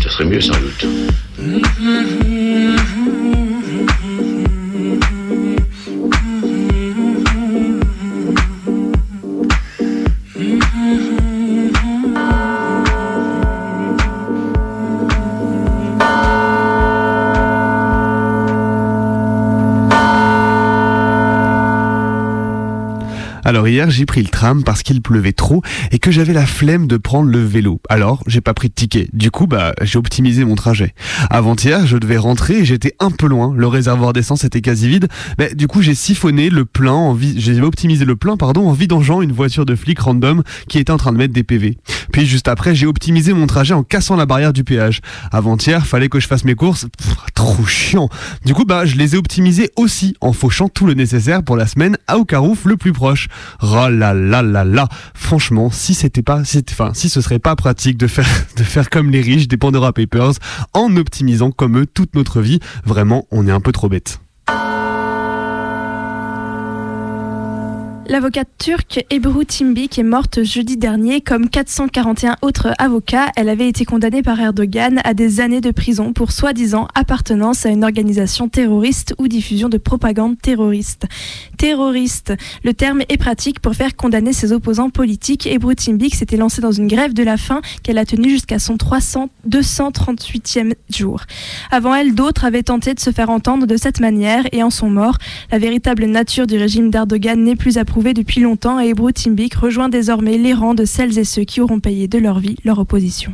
[0.00, 0.86] ce serait mieux sans doute.
[23.50, 26.86] Alors hier, j'ai pris le tram parce qu'il pleuvait trop et que j'avais la flemme
[26.86, 27.79] de prendre le vélo.
[27.90, 29.08] Alors, j'ai pas pris de ticket.
[29.12, 30.94] Du coup, bah, j'ai optimisé mon trajet.
[31.28, 33.52] Avant-hier, je devais rentrer et j'étais un peu loin.
[33.56, 35.08] Le réservoir d'essence était quasi vide.
[35.38, 39.22] Bah, du coup, j'ai siphonné le plein en j'ai optimisé le plein, pardon, en vidangeant
[39.22, 41.78] une voiture de flic random qui était en train de mettre des PV.
[42.12, 45.00] Puis juste après, j'ai optimisé mon trajet en cassant la barrière du péage.
[45.32, 46.86] Avant-hier, fallait que je fasse mes courses.
[46.96, 48.08] Pff, trop chiant.
[48.44, 51.66] Du coup, bah, je les ai optimisés aussi en fauchant tout le nécessaire pour la
[51.66, 53.26] semaine à Ocarouf le plus proche.
[53.60, 54.88] Oh là là là là.
[55.14, 58.90] Franchement, si c'était pas, si enfin, si ce serait pas pratique de faire, de faire
[58.90, 60.34] comme les riches des Pandora Papers
[60.74, 64.20] en optimisant comme eux toute notre vie, vraiment, on est un peu trop bête.
[68.10, 71.20] L'avocate turque Ebru Timbik est morte jeudi dernier.
[71.20, 76.12] Comme 441 autres avocats, elle avait été condamnée par Erdogan à des années de prison
[76.12, 81.06] pour soi-disant appartenance à une organisation terroriste ou diffusion de propagande terroriste.
[81.56, 82.32] Terroriste,
[82.64, 85.46] le terme est pratique pour faire condamner ses opposants politiques.
[85.46, 88.76] Ebru Timbik s'était lancée dans une grève de la faim qu'elle a tenue jusqu'à son
[88.76, 91.22] 300 238e jour.
[91.70, 94.90] Avant elle, d'autres avaient tenté de se faire entendre de cette manière et en sont
[94.90, 95.18] morts.
[95.52, 99.88] La véritable nature du régime d'Erdogan n'est plus approuvée depuis longtemps et Ebru Timbik rejoint
[99.88, 103.32] désormais les rangs de celles et ceux qui auront payé de leur vie leur opposition.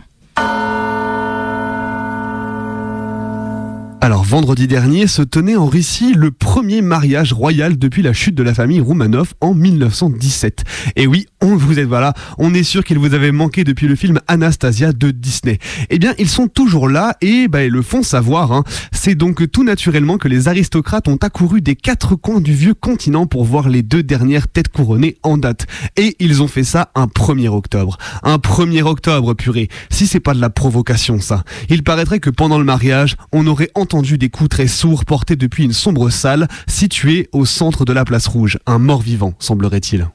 [4.07, 8.45] Alors vendredi dernier se tenait en Russie le premier mariage royal depuis la chute de
[8.45, 10.63] la famille Romanov en 1917.
[10.95, 13.97] Et oui, on vous êtes voilà, on est sûr qu'il vous avait manqué depuis le
[13.97, 15.59] film Anastasia de Disney.
[15.91, 18.53] Eh bien, ils sont toujours là et bah, ils le font savoir.
[18.53, 18.63] hein.
[18.93, 23.27] C'est donc tout naturellement que les aristocrates ont accouru des quatre coins du vieux continent
[23.27, 25.67] pour voir les deux dernières têtes couronnées en date.
[25.97, 27.99] Et ils ont fait ça un 1er octobre.
[28.23, 29.69] Un 1er octobre, purée.
[29.91, 31.43] Si c'est pas de la provocation, ça.
[31.71, 35.65] Il paraîtrait que pendant le mariage, on aurait entendu des coups très sourds portés depuis
[35.65, 38.59] une sombre salle située au centre de la place rouge.
[38.67, 40.09] Un mort-vivant, semblerait-il.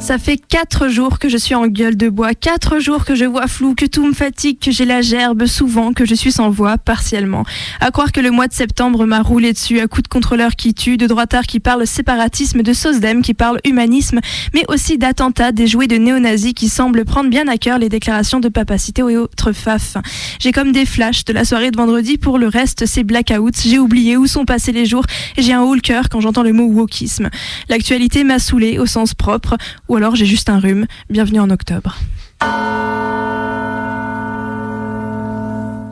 [0.00, 3.26] Ça fait quatre jours que je suis en gueule de bois, quatre jours que je
[3.26, 6.48] vois flou, que tout me fatigue, que j'ai la gerbe souvent, que je suis sans
[6.50, 7.44] voix partiellement.
[7.80, 10.72] À croire que le mois de septembre m'a roulé dessus à coups de contrôleurs qui
[10.72, 14.20] tuent, de droitards qui parlent séparatisme, de SOSDEM qui parlent humanisme,
[14.54, 18.48] mais aussi d'attentats déjoués de néo-nazis qui semblent prendre bien à cœur les déclarations de
[18.48, 19.98] papacité et autres faf.
[20.40, 23.78] J'ai comme des flashs de la soirée de vendredi, pour le reste c'est blackouts, j'ai
[23.78, 25.04] oublié où sont passés les jours
[25.36, 27.28] et j'ai un haut le cœur quand j'entends le mot wokisme.
[27.68, 29.56] L'actualité m'a saoulé au sens propre,
[29.90, 30.86] ou alors j'ai juste un rhume.
[31.10, 31.96] Bienvenue en octobre.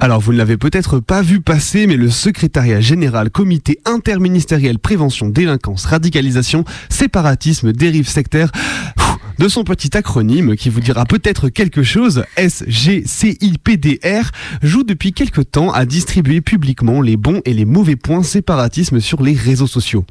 [0.01, 5.29] Alors vous ne l'avez peut-être pas vu passer, mais le secrétariat général comité interministériel prévention,
[5.29, 8.53] délinquance, radicalisation, séparatisme, dérive sectaire,
[9.39, 14.31] de son petit acronyme qui vous dira peut-être quelque chose, SGCIPDR,
[14.63, 19.23] joue depuis quelque temps à distribuer publiquement les bons et les mauvais points séparatisme sur
[19.23, 20.05] les réseaux sociaux.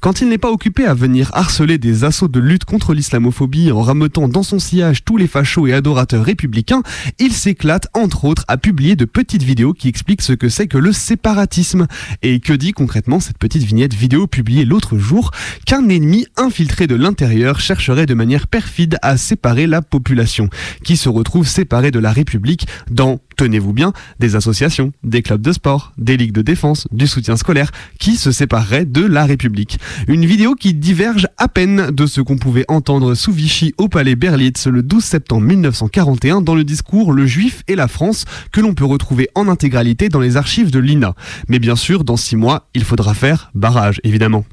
[0.00, 3.80] Quand il n'est pas occupé à venir harceler des assauts de lutte contre l'islamophobie en
[3.80, 6.82] rameutant dans son sillage tous les fachos et adorateurs républicains,
[7.18, 10.78] il s'éclate entre autres à publier de petites vidéos qui expliquent ce que c'est que
[10.78, 11.86] le séparatisme.
[12.22, 15.30] Et que dit concrètement cette petite vignette vidéo publiée l'autre jour?
[15.64, 20.48] Qu'un ennemi infiltré de l'intérieur chercherait de manière perfide à séparer la population,
[20.82, 25.52] qui se retrouve séparée de la République dans, tenez-vous bien, des associations, des clubs de
[25.52, 29.78] sport, des ligues de défense, du soutien scolaire, qui se sépareraient de la République.
[30.08, 34.16] Une vidéo qui diverge à peine de ce qu'on pouvait entendre sous Vichy au palais
[34.16, 38.74] Berlitz le 12 septembre 1941 dans le discours Le Juif et la France que l'on
[38.74, 41.14] peut retrouver en intégralité dans les archives de l'INA.
[41.48, 44.44] Mais bien sûr, dans six mois, il faudra faire barrage, évidemment.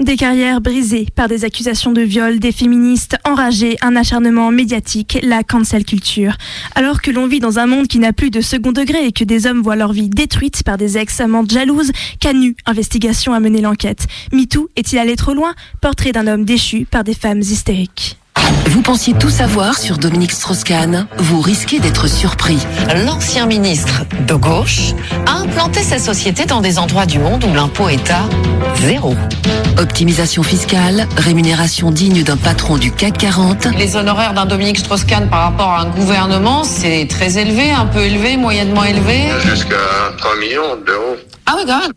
[0.00, 5.42] Des carrières brisées par des accusations de viol, des féministes enragées, un acharnement médiatique, la
[5.42, 6.38] cancel culture.
[6.74, 9.24] Alors que l'on vit dans un monde qui n'a plus de second degré et que
[9.24, 14.06] des hommes voient leur vie détruite par des ex-amantes jalouses, Canu, investigation a mené l'enquête.
[14.32, 15.54] MeToo est-il allé trop loin?
[15.82, 18.19] Portrait d'un homme déchu par des femmes hystériques.
[18.66, 22.58] Vous pensiez tout savoir sur Dominique Strauss-Kahn Vous risquez d'être surpris.
[23.04, 24.92] L'ancien ministre de gauche
[25.26, 28.22] a implanté sa société dans des endroits du monde où l'impôt est à
[28.76, 29.14] zéro.
[29.76, 33.68] Optimisation fiscale, rémunération digne d'un patron du CAC 40.
[33.76, 38.00] Les honoraires d'un Dominique Strauss-Kahn par rapport à un gouvernement, c'est très élevé, un peu
[38.00, 39.28] élevé, moyennement élevé.
[39.44, 39.76] Jusqu'à
[40.16, 41.16] 3 millions d'euros.
[41.52, 41.88] Ah.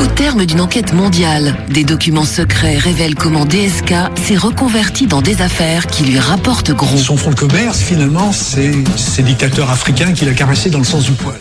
[0.00, 5.42] Au terme d'une enquête mondiale, des documents secrets révèlent comment DSK s'est reconverti dans des
[5.42, 6.96] affaires qui lui rapportent gros.
[6.96, 11.04] Son fonds de commerce, finalement, c'est ces dictateurs africains qu'il a caressés dans le sens
[11.04, 11.40] du poil.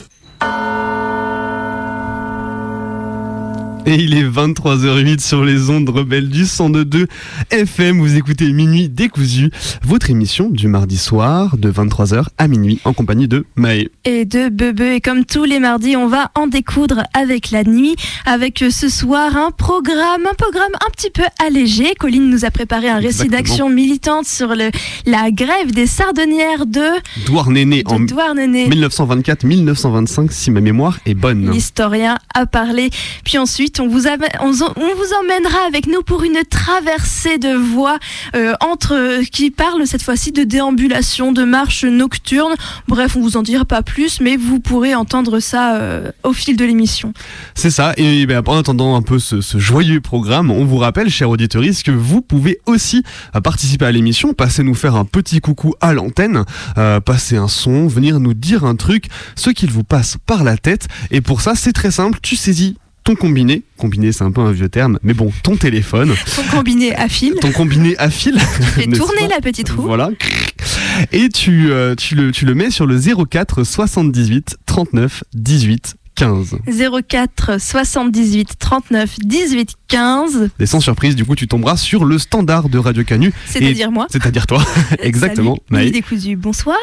[3.90, 7.08] Et il est 23h08 sur les ondes rebelles du 102.2
[7.50, 8.00] FM.
[8.00, 9.50] Vous écoutez Minuit décousu,
[9.82, 13.90] votre émission du mardi soir de 23h à minuit en compagnie de Maë.
[14.06, 14.82] Et de Bebe.
[14.82, 17.96] Et comme tous les mardis, on va en découdre avec la nuit.
[18.28, 21.96] Avec euh, ce soir un programme, un programme un petit peu allégé.
[21.98, 24.70] Colline nous a préparé un récit d'action militante sur le,
[25.08, 26.90] la grève des sardonnières de,
[27.26, 28.70] Douarnenez en Douarnenez.
[28.70, 31.50] 1924-1925 si ma mémoire est bonne.
[31.50, 32.92] L'historien a parlé.
[33.24, 37.98] Puis ensuite, on vous, emmènera avec nous pour une traversée de voies
[38.36, 42.54] euh, entre qui parle cette fois-ci de déambulation, de marche nocturne.
[42.88, 46.58] Bref, on vous en dira pas plus, mais vous pourrez entendre ça euh, au fil
[46.58, 47.14] de l'émission.
[47.56, 47.94] C'est ça.
[47.98, 51.92] Et ben, en attendant un peu ce, joyeux programme, on vous rappelle, chers auditeurs, que
[51.92, 53.04] vous pouvez aussi
[53.36, 56.44] euh, participer à l'émission, passer nous faire un petit coucou à l'antenne,
[56.78, 59.06] euh, passer un son, venir nous dire un truc,
[59.36, 60.88] ce qu'il vous passe par la tête.
[61.12, 62.20] Et pour ça, c'est très simple.
[62.22, 62.76] Tu saisis
[63.10, 63.64] ton combiné.
[63.78, 67.34] Combiné, c'est un peu un vieux terme, mais bon, ton téléphone, Son combiné à fil.
[67.42, 68.40] ton combiné à fil.
[68.76, 69.82] Fait n'est-ce tourner la petite roue.
[69.82, 70.12] Voilà.
[71.12, 76.58] Et tu, euh, tu, le, tu le mets sur le 04 78 39 18 15.
[77.08, 80.50] 04 78 39 18 15.
[80.60, 83.32] Et sans surprise, du coup, tu tomberas sur le standard de Radio Canu.
[83.46, 84.06] C'est-à-dire moi.
[84.12, 84.62] C'est-à-dire toi.
[85.00, 85.58] Exactement.
[85.72, 86.36] Salut, décousu.
[86.36, 86.78] Bonsoir.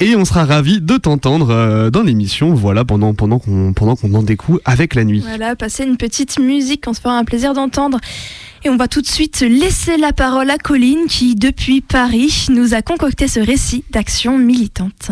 [0.00, 4.12] Et on sera ravis de t'entendre euh, dans l'émission, voilà, pendant, pendant qu'on pendant qu'on
[4.12, 5.20] en découle avec la nuit.
[5.20, 7.98] Voilà, passer une petite musique, on se fera un plaisir d'entendre.
[8.64, 12.74] Et on va tout de suite laisser la parole à Colline qui, depuis Paris, nous
[12.74, 15.10] a concocté ce récit d'action militante.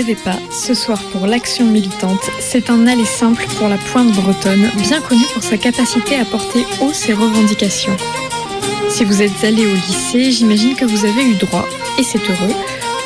[0.00, 4.70] Rêvez pas, ce soir pour l'action militante, c'est un aller simple pour la pointe bretonne,
[4.78, 7.94] bien connue pour sa capacité à porter haut ses revendications.
[8.88, 11.68] Si vous êtes allé au lycée, j'imagine que vous avez eu droit,
[11.98, 12.54] et c'est heureux,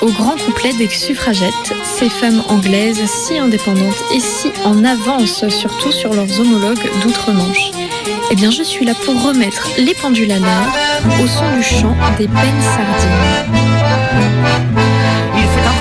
[0.02, 5.90] au grand couplet des suffragettes, ces femmes anglaises si indépendantes et si en avance, surtout
[5.90, 7.72] sur leurs homologues d'outre-Manche.
[8.30, 10.72] Eh bien, je suis là pour remettre les pendules à l'heure
[11.20, 13.54] au son du chant des peines sardines.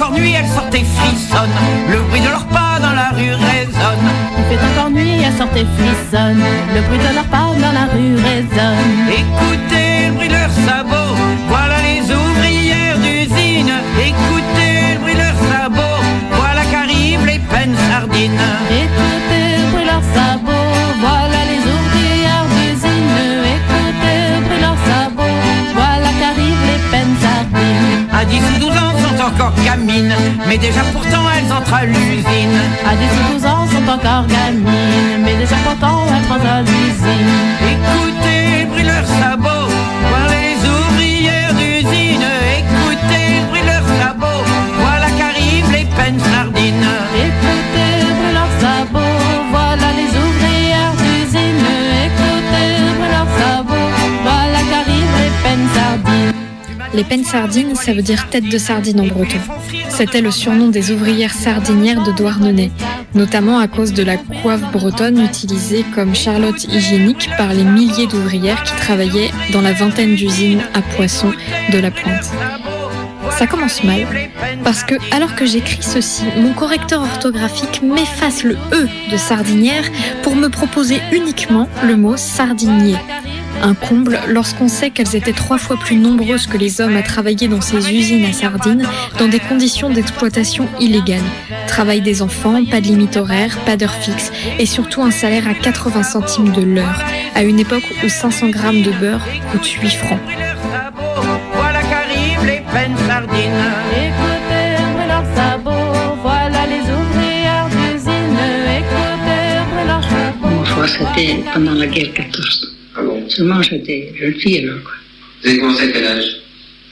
[0.04, 1.50] Encore nuit, elles sortent et frissonnent.
[1.90, 4.10] Le bruit de leurs pas dans la rue résonne.
[4.38, 6.44] Il fait encore nuit, elles sortent et frissonnent.
[6.76, 9.08] Le bruit de leurs pas dans la rue résonne.
[9.08, 11.16] Écoutez le bruit de leurs sabots.
[11.48, 13.72] Voilà les ouvrières d'usine.
[13.98, 16.04] Écoutez le bruit de leurs sabots.
[16.34, 18.44] Voilà qu'arrivent les peines sardines.
[18.72, 19.33] Écoutez
[28.24, 30.16] À 10 ou 12 ans sont encore gamines.
[30.48, 32.58] Mais déjà pourtant elles entrent à l'usine.
[32.90, 35.24] À 10 ou 12 ans sont encore gamines.
[35.26, 37.34] Mais déjà pourtant elles entrent à l'usine.
[37.74, 39.63] Écoutez le bruit de leurs sabots.
[56.94, 59.40] Les peines sardines, ça veut dire tête de sardine en breton.
[59.90, 62.72] C'était le surnom des ouvrières sardinières de Douarnenez,
[63.16, 68.62] notamment à cause de la coiffe bretonne utilisée comme charlotte hygiénique par les milliers d'ouvrières
[68.64, 71.34] qui travaillaient dans la vingtaine d'usines à poissons
[71.72, 72.32] de la Pointe.
[73.40, 74.06] Ça commence mal,
[74.64, 79.86] parce que alors que j'écris ceci, mon correcteur orthographique m'efface le E de sardinière
[80.22, 82.98] pour me proposer uniquement le mot sardinier.
[83.62, 87.48] Un comble lorsqu'on sait qu'elles étaient trois fois plus nombreuses que les hommes à travailler
[87.48, 88.88] dans ces usines à sardines
[89.20, 91.22] dans des conditions d'exploitation illégales.
[91.68, 95.54] Travail des enfants, pas de limite horaire, pas d'heure fixe et surtout un salaire à
[95.54, 97.04] 80 centimes de l'heure,
[97.36, 100.20] à une époque où 500 grammes de beurre coûtent 8 francs.
[110.86, 112.73] C'était pendant la guerre 14.
[113.36, 114.94] Seulement, j'étais jeune fille alors, quoi.
[115.42, 116.26] Vous avez commencé à quel âge?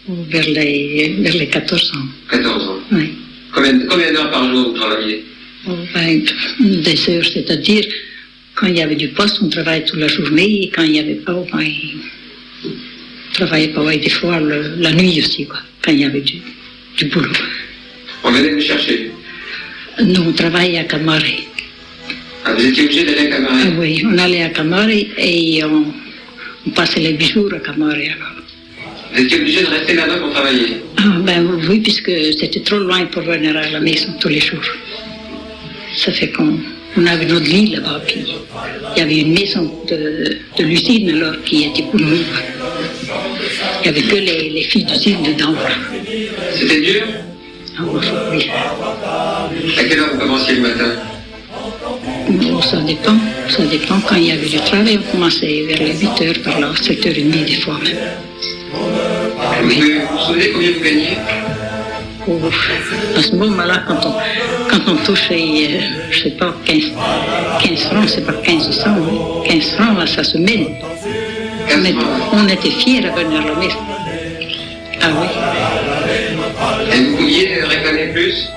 [0.08, 2.06] Vers les, vers les 14 ans.
[2.32, 2.80] 14 ans.
[2.92, 3.10] Oui.
[3.54, 5.24] Combien, combien d'heures par jour vous travaillez?
[5.68, 6.22] Oh, ben,
[6.60, 7.86] des heures, c'est-à-dire,
[8.56, 11.00] quand il y avait du poste, on travaillait toute la journée, et quand il n'y
[11.00, 11.68] avait pas, ben,
[12.66, 16.22] on travaillait pas, ouais, des fois le- la nuit aussi, quoi, quand il y avait
[16.22, 16.38] du,
[16.98, 17.32] du boulot.
[18.24, 19.12] On venait vous chercher?
[20.04, 21.22] Nous, on travaillait à Camare.
[22.46, 23.64] Ah, vous étiez obligé d'aller à Camaret?
[23.68, 25.86] Ah oui, on allait à Camare et on,
[26.68, 28.42] on passait les jours à alors.
[29.14, 33.06] Vous étiez obligé de rester là-bas pour travailler Ah, ben oui, puisque c'était trop loin
[33.06, 34.64] pour venir à la maison tous les jours.
[35.96, 36.58] Ça fait qu'on
[36.98, 38.26] on avait notre lit là-bas, puis
[38.96, 42.18] il y avait une maison de, de l'usine alors qui était pour nous.
[42.18, 45.56] Il n'y avait que les, les filles d'usine dedans.
[46.54, 47.04] C'était dur?
[47.78, 47.84] Ah,
[48.32, 48.50] oui.
[49.78, 50.92] À quelle heure vous commenciez le matin?
[52.62, 53.18] Ça dépend,
[53.50, 54.00] ça dépend.
[54.08, 57.46] Quand il y avait du travail, on commençait vers les 8 heures par là, 7h30
[57.46, 57.98] des fois même.
[59.64, 61.18] vous, vous vous souvenez combien vous gagnez?
[62.28, 62.40] Oh,
[63.18, 64.14] à ce moment-là, quand on,
[64.70, 66.84] quand on touchait, euh, je sais pas, 15,
[67.64, 69.42] 15 francs, c'est pas 15 cents, hein.
[69.46, 70.68] 15 francs, là, ça se mène.
[71.76, 71.96] On, était-
[72.34, 73.78] on était fiers à venir à la messe.
[75.02, 75.28] Ah oui.
[76.96, 78.50] Et vous pouviez réclamer plus?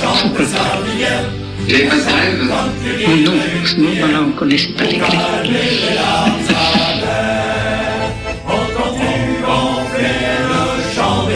[0.00, 0.80] Je peux pas.
[1.68, 2.50] N'avez pas de rêve
[3.06, 4.98] Oh non, à ce moment-là, on ne connaissait pas les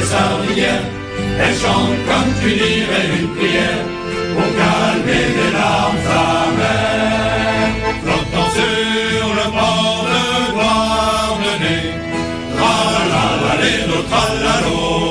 [0.02, 0.82] sardinières.
[1.40, 3.84] Elle chante comme tu dirais une prière
[4.34, 7.74] pour calmer les larmes amères.
[8.02, 11.86] Flottant sur le port de Douarnenez,
[12.56, 15.03] tralalalelo, tralalo.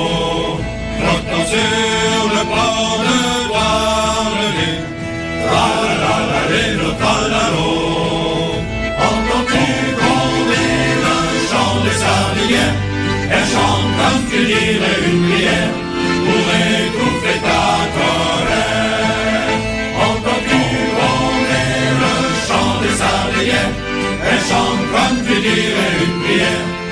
[6.54, 7.68] Tralalalelo, tralalo.
[9.06, 9.64] Entends-tu
[9.98, 10.70] gronder
[11.04, 11.16] le
[11.48, 12.76] chant des sardinières
[13.30, 15.72] Elle chante comme tu dirais une prière
[16.24, 19.50] pour étouffer ta colère.
[20.06, 20.60] Entends-tu
[20.96, 21.70] gronder
[22.02, 22.14] le
[22.46, 23.74] chant des sardinières
[24.28, 26.83] Elle chante comme tu dirais une prière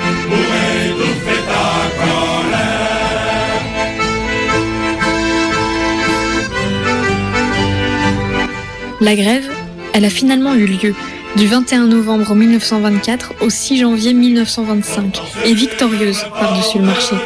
[9.03, 9.49] La grève,
[9.93, 10.95] elle a finalement eu lieu
[11.35, 17.17] du 21 novembre 1924 au 6 janvier 1925 et victorieuse par-dessus le marché.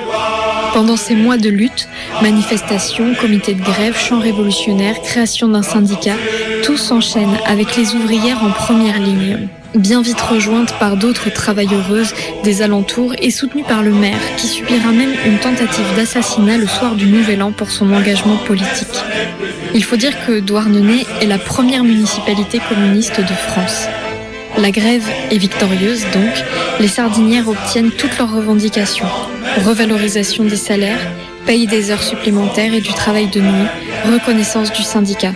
[0.73, 1.87] Pendant ces mois de lutte,
[2.23, 6.15] manifestations, comités de grève, chants révolutionnaires, création d'un syndicat,
[6.63, 9.47] tout s'enchaîne avec les ouvrières en première ligne.
[9.75, 14.91] Bien vite rejointes par d'autres travailleuses des alentours et soutenues par le maire qui subira
[14.91, 19.03] même une tentative d'assassinat le soir du Nouvel An pour son engagement politique.
[19.77, 23.85] Il faut dire que Douarnenez est la première municipalité communiste de France.
[24.57, 26.33] La grève est victorieuse donc,
[26.79, 29.05] les sardinières obtiennent toutes leurs revendications.
[29.63, 31.11] Revalorisation des salaires,
[31.45, 33.67] paye des heures supplémentaires et du travail de nuit,
[34.11, 35.33] reconnaissance du syndicat.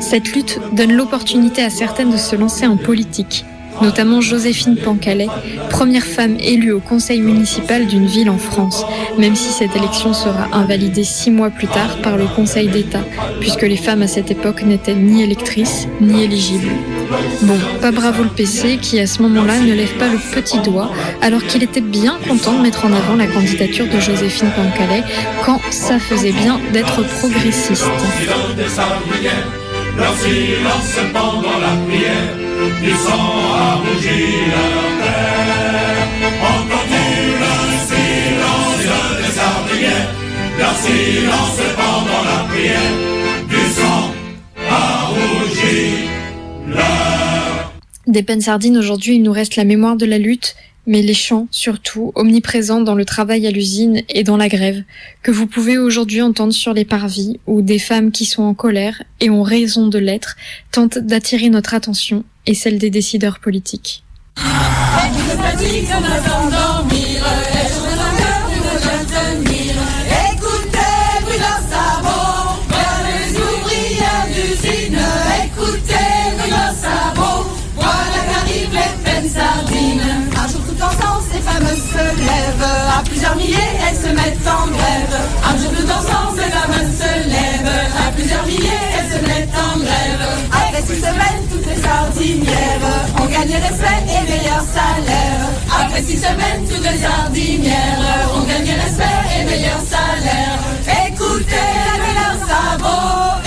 [0.00, 3.44] Cette lutte donne l'opportunité à certaines de se lancer en politique,
[3.82, 5.28] notamment Joséphine Pancalais,
[5.70, 8.84] première femme élue au conseil municipal d'une ville en France,
[9.18, 13.04] même si cette élection sera invalidée six mois plus tard par le Conseil d'État,
[13.40, 16.70] puisque les femmes à cette époque n'étaient ni électrices ni éligibles.
[17.42, 20.90] Bon, pas bravo le PC qui à ce moment-là ne lève pas le petit doigt,
[21.20, 25.02] alors qu'il était bien content de mettre en avant la candidature de Joséphine Pancalais
[25.44, 27.84] quand ça faisait bien d'être progressiste.
[29.96, 32.34] Leur silence pendant la prière,
[32.82, 36.08] du sang a rougi leur terre.
[36.52, 37.06] Entends-tu
[37.42, 37.54] le
[37.90, 38.86] silence
[39.20, 40.10] des sardinières,
[40.58, 42.94] leur silence pendant la prière,
[43.48, 44.04] du sang
[44.70, 46.08] a rougi
[46.68, 47.72] l'heure.
[48.06, 51.48] Des peines sardines, aujourd'hui, il nous reste la mémoire de la lutte, mais les chants,
[51.50, 54.82] surtout, omniprésents dans le travail à l'usine et dans la grève,
[55.22, 59.02] que vous pouvez aujourd'hui entendre sur les parvis, où des femmes qui sont en colère
[59.20, 60.36] et ont raison de l'être
[60.70, 64.04] tentent d'attirer notre attention et celle des décideurs politiques.
[83.36, 85.16] Milliers, elles se mettent en grève.
[85.44, 87.74] Un jour tout ensemble, ces femmes se lèvent.
[88.06, 90.24] À plusieurs milliers, elles se mettent en grève.
[90.52, 92.86] Après six semaines, toutes les sardinières
[93.20, 95.44] ont gagné respect et meilleur salaire.
[95.80, 100.58] Après six semaines, toutes les sardinières ont gagné respect et meilleur salaire.
[101.06, 103.43] Écoutez la meilleure sabot,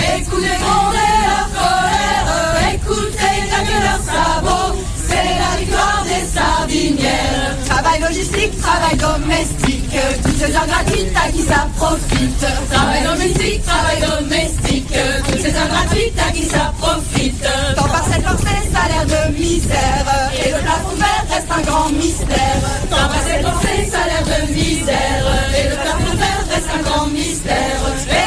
[5.50, 7.56] la victoire des sardinières.
[7.68, 12.44] Travail logistique, travail domestique, toutes ces heures gratuites à qui ça profite.
[12.70, 14.92] Travail domestique, travail domestique,
[15.26, 17.42] toutes ces heures gratuites à qui ça profite.
[17.76, 20.06] Temps partiel forcé, salaire de misère,
[20.44, 22.60] et le plafond verre reste un grand mystère.
[22.90, 25.24] Temps partiel forcé, salaire de misère,
[25.58, 27.80] et le plafond verre reste un grand mystère.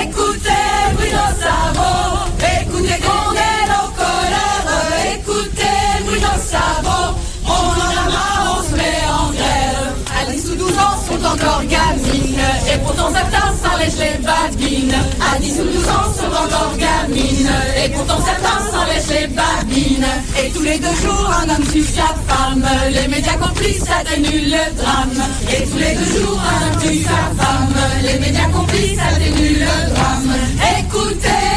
[0.04, 3.51] Écoutez, Bruno Sabot, écoutez gronder
[7.46, 9.94] On en a marre, on se met en grève.
[10.20, 14.96] À 10 ou 12 ans sont encore gamines, et pourtant certains s'enlèchent les babines.
[15.42, 17.52] 10 ou 12 ans sont encore gamines,
[17.84, 20.06] et pourtant certains s'enlèchent les babines.
[20.40, 24.76] Et tous les deux jours, un homme tue sa femme, les médias complices atténuent le
[24.82, 25.24] drame.
[25.50, 29.94] Et tous les deux jours, un homme tue sa femme, les médias complices atténuent le
[29.94, 30.32] drame.
[30.80, 31.51] Écoutez,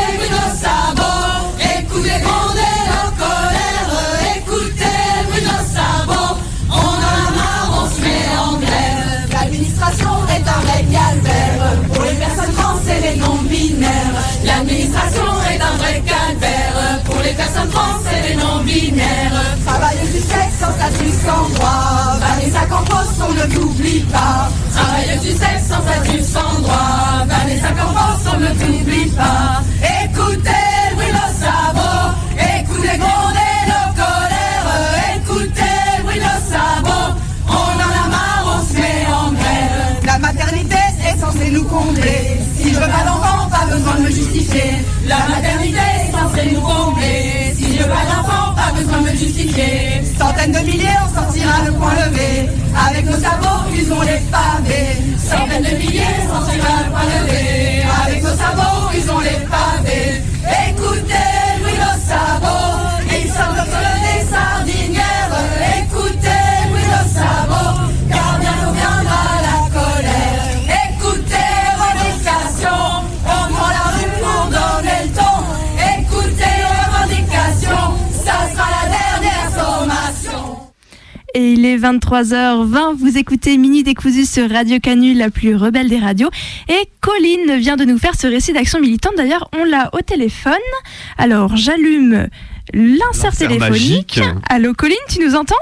[17.24, 19.42] les personnes trans et les non-binaires.
[19.66, 22.18] Travailleuse du sexe sans statut, sans droit.
[22.20, 24.48] Vanessa Campos, on ne t'oublie pas.
[24.74, 27.24] Travailleuse du sexe sans statut, sans droit.
[27.26, 29.62] Vanessa Campos, on ne t'oublie pas.
[30.04, 32.03] Écoutez, Bruno Sabot,
[41.64, 42.40] combler.
[42.56, 44.70] Si je veux pas d'enfant, pas besoin de me justifier.
[45.06, 47.54] La maternité est censée nous combler.
[47.56, 50.02] Si je veux pas d'enfant, pas besoin de me justifier.
[50.18, 52.48] Centaines de milliers, on sortira le point levé.
[52.88, 54.96] Avec nos sabots, usons les pavés.
[55.18, 57.82] Centaines de milliers, on sortira le point levé.
[58.06, 60.22] Avec nos sabots, usons les pavés.
[60.68, 62.83] Écoutez, Louis nos sabots,
[81.64, 86.28] il est 23h20, vous écoutez Mini Décousu sur Radio Canu, la plus rebelle des radios.
[86.68, 89.14] Et Colline vient de nous faire ce récit d'action militante.
[89.16, 90.52] D'ailleurs, on l'a au téléphone.
[91.16, 92.28] Alors, j'allume
[92.74, 94.18] l'insert téléphonique.
[94.18, 94.20] magique.
[94.50, 95.54] Allô, Colline, tu nous entends?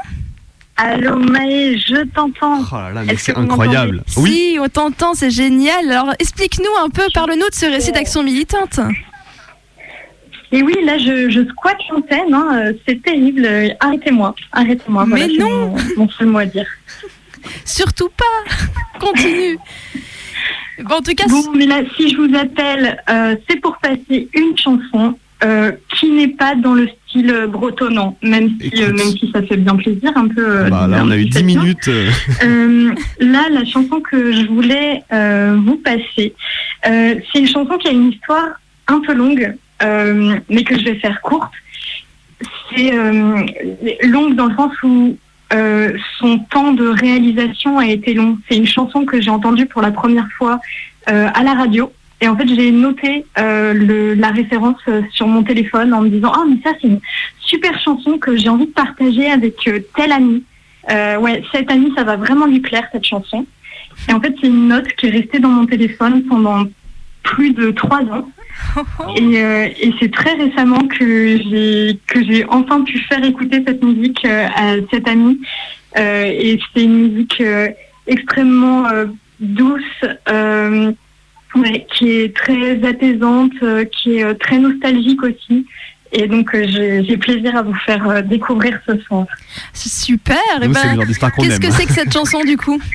[0.77, 2.65] Allô Maë, je t'entends.
[2.73, 4.03] Oh là là, mais c'est incroyable.
[4.09, 4.31] m'entendez?
[4.31, 5.88] Si, on t'entend, c'est génial.
[5.88, 8.81] Alors, explique-nous un peu, parle-nous de ce récit d'action militante.
[10.53, 13.43] Et oui, là, je, je squatte l'antenne, hein, euh, c'est terrible.
[13.45, 15.07] Euh, Arrêtez-moi, arrêtez-moi.
[15.07, 15.69] Mais voilà, non.
[15.69, 16.67] mon, mon seul mot à dire.
[17.65, 18.53] Surtout pas
[19.01, 19.57] Continue
[20.85, 24.29] Bon, en tout cas, Bon, mais là, si je vous appelle, euh, c'est pour passer
[24.35, 29.31] une chanson euh, qui n'est pas dans le style bretonnant, même si, euh, même si
[29.33, 30.69] ça fait bien plaisir, un peu.
[30.71, 31.62] Bah, là, on a eu petit 10 peu bien.
[31.62, 31.91] minutes.
[33.21, 36.35] là, la chanson que je voulais vous passer,
[36.85, 38.49] c'est une chanson qui a une histoire
[38.88, 41.53] un peu longue, euh, mais que je vais faire courte.
[42.75, 43.45] C'est euh,
[44.03, 45.16] longue dans le sens où
[45.53, 48.38] euh, son temps de réalisation a été long.
[48.49, 50.61] C'est une chanson que j'ai entendue pour la première fois
[51.07, 51.92] à la radio.
[52.21, 56.59] Et en fait, j'ai noté la référence sur mon téléphone en me disant Ah, mais
[56.62, 57.01] ça, c'est une
[57.40, 59.57] super chanson que j'ai envie de partager avec
[59.97, 60.45] tel ami.
[60.88, 63.45] Ouais, cet ami, ça va vraiment lui plaire, cette chanson.
[64.09, 66.66] Et en fait, c'est une note qui est restée dans mon téléphone pendant
[67.23, 68.29] plus de trois ans.
[69.17, 73.83] Et, euh, et c'est très récemment que j'ai que j'ai enfin pu faire écouter cette
[73.83, 75.41] musique euh, à cet ami.
[75.99, 77.69] Euh, et c'est une musique euh,
[78.07, 79.07] extrêmement euh,
[79.41, 79.83] douce,
[80.29, 80.93] euh,
[81.55, 85.67] Ouais, qui est très apaisante, euh, qui est euh, très nostalgique aussi.
[86.11, 89.27] Et donc, euh, j'ai plaisir à vous faire euh, découvrir ce soir.
[89.75, 90.37] Super.
[90.63, 90.99] et Nous, ben,
[91.39, 92.81] Qu'est-ce que c'est que cette chanson du coup?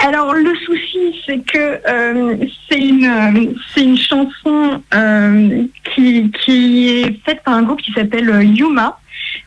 [0.00, 2.36] Alors, le souci, c'est que euh,
[2.68, 7.92] c'est une, euh, c'est une chanson euh, qui, qui est faite par un groupe qui
[7.92, 8.98] s'appelle Yuma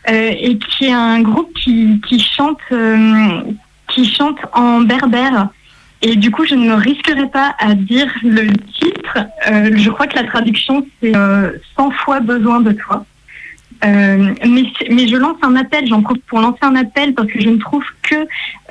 [0.08, 2.60] et qui est un groupe qui, qui chante
[3.88, 5.50] qui chante en berbère.
[6.02, 8.48] Et du coup, je ne me risquerai pas à dire le
[8.80, 9.20] titre.
[9.46, 13.06] Je crois que la traduction, c'est euh, 100 fois besoin de toi.
[13.84, 17.50] Euh, mais, je lance un appel, j'en profite pour lancer un appel parce que je
[17.50, 18.16] ne trouve que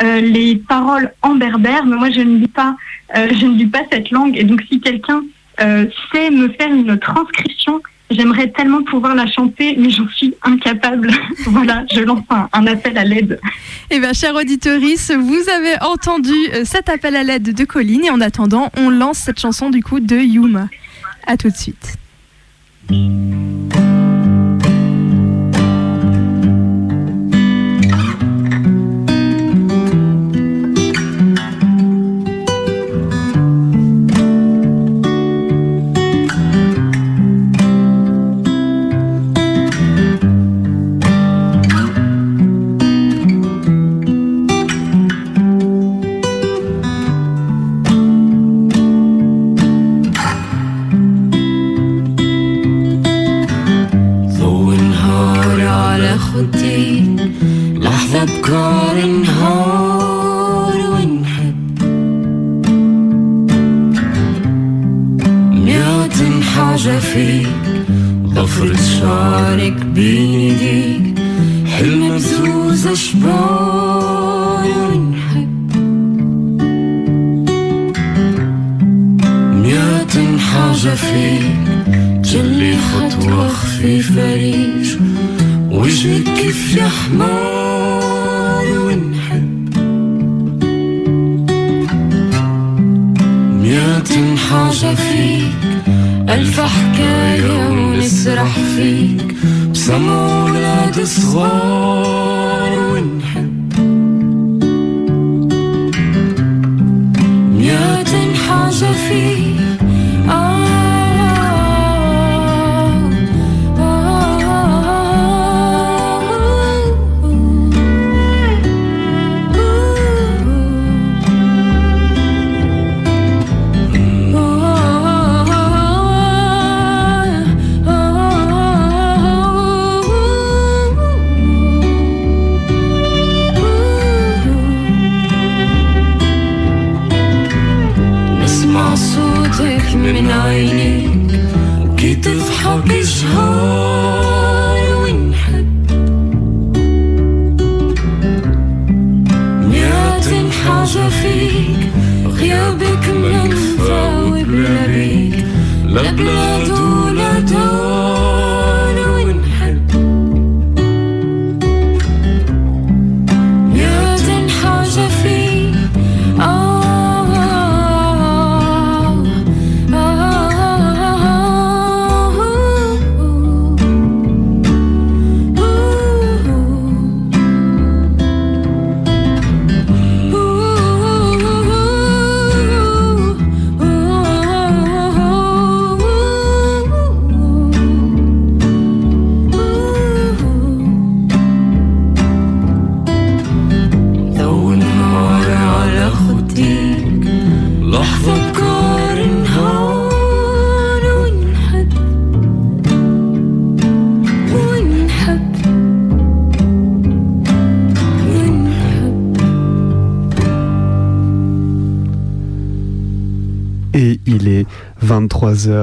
[0.02, 2.76] euh, les paroles en berbère, mais moi je ne lis pas,
[3.16, 4.36] euh, je ne lis pas cette langue.
[4.36, 5.22] Et donc si quelqu'un
[5.58, 11.10] sait me faire une transcription, j'aimerais tellement pouvoir la chanter, mais j'en suis incapable.
[11.46, 13.38] voilà, je lance un, appel à l'aide.
[13.90, 16.32] Eh bien, chère auditorice, vous avez entendu
[16.64, 20.00] cet appel à l'aide de Colline et en attendant, on lance cette chanson du coup
[20.00, 20.68] de Yuma.
[21.26, 21.98] À tout de suite.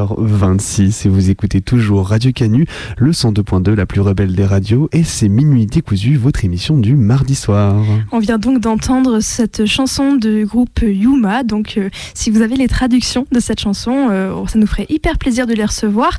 [0.08, 2.65] 23h26 et vous écoutez toujours Radio Canu,
[2.98, 7.36] le 102.2, la plus rebelle des radios, et c'est Minuit décousu, votre émission du mardi
[7.36, 7.84] soir.
[8.12, 11.43] On vient donc d'entendre cette chanson du groupe Yuma.
[11.43, 15.17] Donc, euh, si vous avez les traductions de cette chanson, euh, ça nous ferait hyper
[15.17, 16.12] plaisir de les recevoir.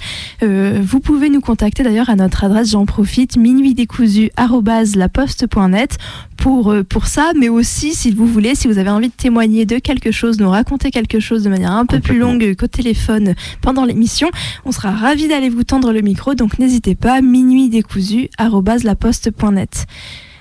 [0.43, 5.99] Euh, vous pouvez nous contacter d'ailleurs à notre adresse, j'en profite, minuitdécousu@laposte.net
[6.39, 9.67] pour euh, pour ça, mais aussi si vous voulez, si vous avez envie de témoigner
[9.67, 13.35] de quelque chose, nous raconter quelque chose de manière un peu plus longue qu'au téléphone
[13.61, 14.31] pendant l'émission,
[14.65, 16.35] on sera ravis d'aller vous tendre le micro.
[16.35, 19.87] Donc, n'hésitez pas, minuitdécousu@laposte.net.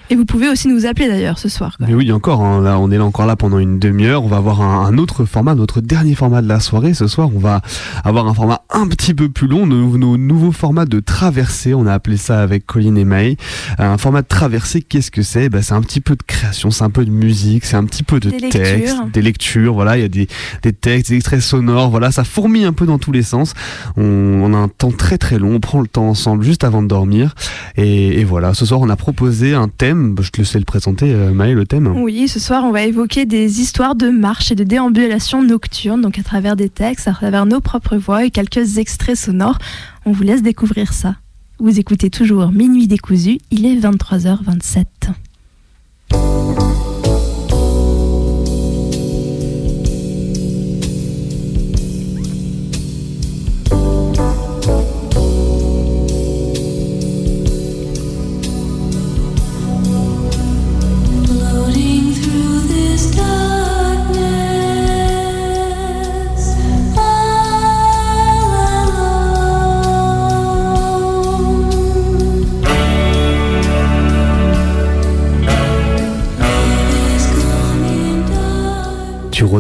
[0.10, 1.76] Et vous pouvez aussi nous appeler d'ailleurs ce soir.
[1.80, 4.24] Mais oui, encore, hein, là, on est là encore là pendant une demi-heure.
[4.24, 6.94] On va avoir un, un autre format, notre dernier format de la soirée.
[6.94, 7.62] Ce soir, on va
[8.04, 11.74] avoir un format un petit peu plus long, nos, nos nouveaux formats de traversée.
[11.74, 13.38] On a appelé ça avec Colline et May.
[13.80, 15.50] Un format de traversée, qu'est-ce que c'est?
[15.50, 18.04] Ben, C'est un petit peu de création, c'est un peu de musique, c'est un petit
[18.04, 19.06] peu de Des texte, lectures.
[19.12, 19.74] des lectures.
[19.74, 20.28] Voilà, il y a des,
[20.64, 21.90] des textes, des extraits sonores.
[21.90, 23.54] Voilà, ça fourmille un peu dans tous les sens.
[23.98, 25.56] On, on a un temps très très long.
[25.56, 27.36] On prend le temps ensemble juste avant de dormir.
[27.76, 29.97] Et, et voilà, ce soir, on a proposé un thème.
[30.22, 31.88] Je te laisse le présenter, euh, Maë, le thème.
[31.88, 36.20] Oui, ce soir, on va évoquer des histoires de marche et de déambulation nocturne, donc
[36.20, 39.60] à travers des textes, à travers nos propres voix et quelques extraits sonores.
[40.06, 41.16] On vous laisse découvrir ça.
[41.60, 44.86] Vous écoutez toujours Minuit décousu, il est 23h27.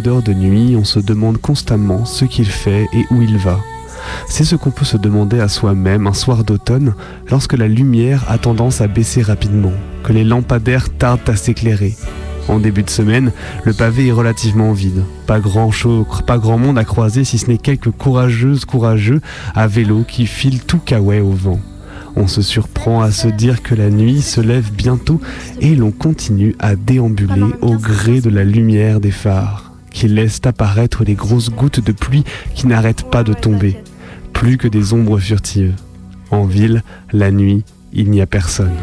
[0.07, 3.59] Rôdeur de nuit, on se demande constamment ce qu'il fait et où il va.
[4.29, 6.95] C'est ce qu'on peut se demander à soi-même un soir d'automne
[7.29, 9.73] lorsque la lumière a tendance à baisser rapidement,
[10.05, 11.97] que les lampadaires tardent à s'éclairer.
[12.47, 13.33] En début de semaine,
[13.65, 15.03] le pavé est relativement vide.
[15.25, 19.19] Pas grand, chose, pas grand monde à croiser si ce n'est quelques courageuses, courageux
[19.55, 21.59] à vélo qui filent tout caouet au vent.
[22.15, 25.19] On se surprend à se dire que la nuit se lève bientôt
[25.59, 29.66] et l'on continue à déambuler au gré de la lumière des phares,
[29.97, 33.77] qui laissent apparaître les grosses gouttes de pluie qui n'arrêtent pas de tomber,
[34.31, 35.73] plus que des ombres furtives.
[36.29, 38.75] En ville, la nuit, il n'y a personne.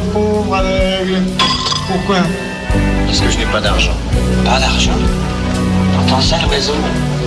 [0.00, 1.22] Pauvre, pauvre aveugle
[1.88, 2.16] Pourquoi?
[3.06, 3.96] Parce que je n'ai pas d'argent.
[4.44, 4.92] Pas d'argent.
[5.94, 6.74] T'entends ça, l'oiseau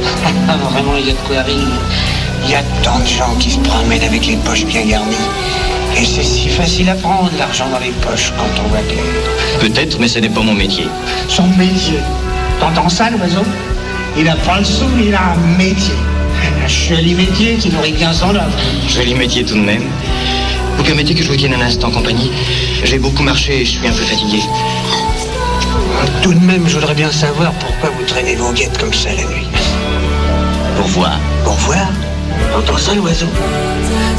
[0.49, 1.57] Ah, Vraiment, il y a de quoi rire.
[2.45, 5.15] Il y a tant de gens qui se promènent avec les poches bien garnies.
[5.97, 9.03] Et c'est si facile à prendre l'argent dans les poches quand on va clair.
[9.59, 10.87] Peut-être, mais ce n'est pas mon métier.
[11.27, 11.99] Son métier.
[12.59, 13.43] T'entends ça, l'oiseau
[14.17, 15.95] Il a pas le sou, il a un métier.
[16.63, 18.51] Un joli métier qui nourrit bien son œuvre.
[18.87, 19.83] Joli métier tout de même.
[20.79, 22.31] Vous permettez que je vous tienne un instant compagnie
[22.85, 24.39] J'ai beaucoup marché et je suis un peu fatigué.
[26.23, 29.25] Tout de même, je voudrais bien savoir pourquoi vous traînez vos guettes comme ça la
[29.25, 29.45] nuit.
[30.77, 31.19] Pour voir.
[31.43, 31.85] Pour voir
[32.53, 33.25] T'entends ça, l'oiseau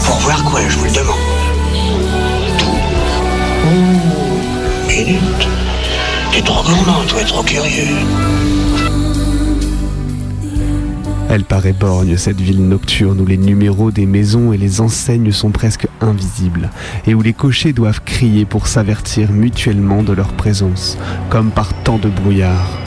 [0.04, 1.16] Pour voir quoi, je vous le demande
[3.64, 5.48] Oh, minute.
[6.30, 7.96] T'es trop gourmand, toi, trop curieux.
[11.32, 15.52] Elle paraît borgne, cette ville nocturne où les numéros des maisons et les enseignes sont
[15.52, 16.70] presque invisibles,
[17.06, 21.98] et où les cochers doivent crier pour s'avertir mutuellement de leur présence, comme par tant
[21.98, 22.79] de brouillard.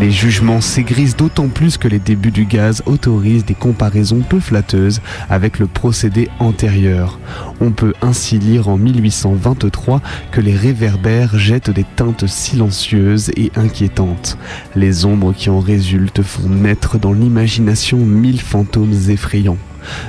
[0.00, 5.00] Les jugements s'aigrisent d'autant plus que les débuts du gaz autorisent des comparaisons peu flatteuses
[5.30, 7.18] avec le procédé antérieur.
[7.60, 10.00] On peut ainsi lire en 1823
[10.30, 14.38] que les réverbères jettent des teintes silencieuses et inquiétantes.
[14.74, 19.58] Les ombres qui en résultent font naître dans l'imagination mille fantômes effrayants.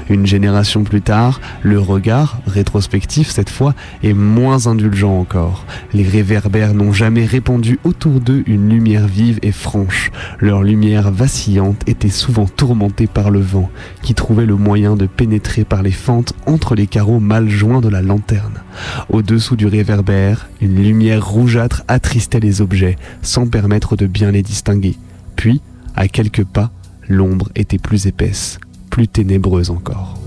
[0.09, 5.65] Une génération plus tard, le regard, rétrospectif cette fois, est moins indulgent encore.
[5.93, 10.11] Les réverbères n'ont jamais répandu autour d'eux une lumière vive et franche.
[10.39, 13.69] Leur lumière vacillante était souvent tourmentée par le vent,
[14.01, 17.89] qui trouvait le moyen de pénétrer par les fentes entre les carreaux mal joints de
[17.89, 18.61] la lanterne.
[19.09, 24.95] Au-dessous du réverbère, une lumière rougeâtre attristait les objets, sans permettre de bien les distinguer.
[25.35, 25.61] Puis,
[25.95, 26.71] à quelques pas,
[27.07, 28.59] l'ombre était plus épaisse,
[28.93, 30.22] plus ténébreuse encore.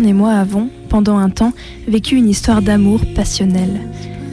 [0.00, 1.52] Et moi avons, pendant un temps,
[1.86, 3.82] vécu une histoire d'amour passionnelle.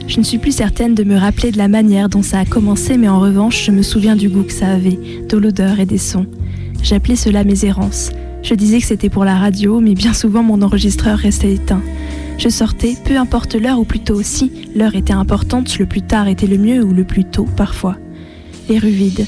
[0.08, 2.98] Je ne suis plus certaine de me rappeler de la manière dont ça a commencé,
[2.98, 5.98] mais en revanche, je me souviens du goût que ça avait, de l'odeur et des
[5.98, 6.28] sons.
[6.82, 8.12] J'appelais cela mes errances.
[8.42, 11.82] Je disais que c'était pour la radio, mais bien souvent mon enregistreur restait éteint.
[12.38, 16.48] Je sortais, peu importe l'heure ou plutôt aussi, l'heure était importante, le plus tard était
[16.48, 17.98] le mieux ou le plus tôt parfois.
[18.70, 19.26] Les rues vides,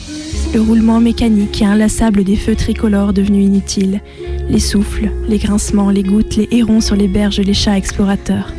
[0.54, 4.02] le roulement mécanique et inlassable des feux tricolores devenus inutiles,
[4.50, 8.54] les souffles, les grincements, les gouttes, les hérons sur les berges, les chats explorateurs.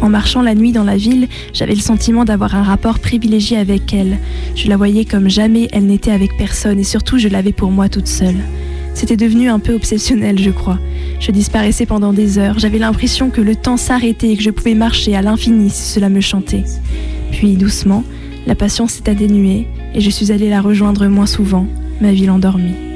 [0.00, 3.94] En marchant la nuit dans la ville, j'avais le sentiment d'avoir un rapport privilégié avec
[3.94, 4.18] elle.
[4.56, 7.88] Je la voyais comme jamais elle n'était avec personne et surtout je l'avais pour moi
[7.88, 8.38] toute seule.
[8.94, 10.78] C'était devenu un peu obsessionnel, je crois.
[11.20, 14.74] Je disparaissais pendant des heures, j'avais l'impression que le temps s'arrêtait et que je pouvais
[14.74, 16.64] marcher à l'infini si cela me chantait.
[17.30, 18.04] Puis doucement,
[18.46, 21.66] la passion s'est atténuée et je suis allée la rejoindre moins souvent,
[22.00, 22.91] ma ville endormie.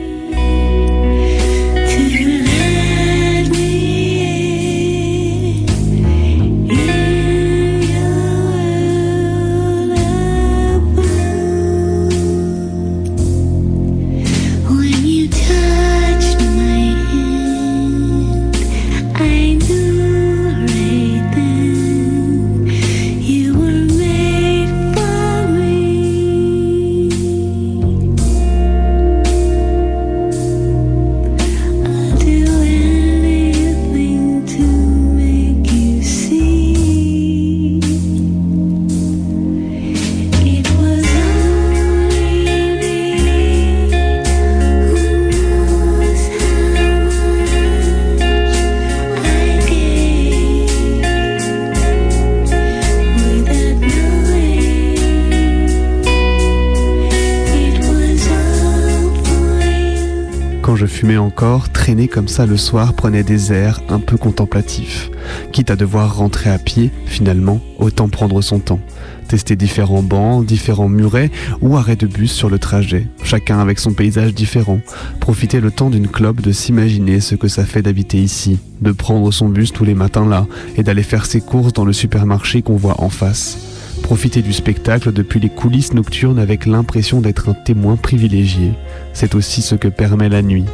[61.87, 65.09] Traîner comme ça le soir prenait des airs un peu contemplatifs.
[65.53, 68.81] Quitte à devoir rentrer à pied, finalement, autant prendre son temps.
[69.29, 73.93] Tester différents bancs, différents murets ou arrêts de bus sur le trajet, chacun avec son
[73.93, 74.81] paysage différent.
[75.21, 79.31] Profiter le temps d'une clope de s'imaginer ce que ça fait d'habiter ici, de prendre
[79.31, 82.75] son bus tous les matins là et d'aller faire ses courses dans le supermarché qu'on
[82.75, 83.59] voit en face.
[84.03, 88.73] Profiter du spectacle depuis les coulisses nocturnes avec l'impression d'être un témoin privilégié.
[89.13, 90.67] C'est aussi ce que permet la nuit.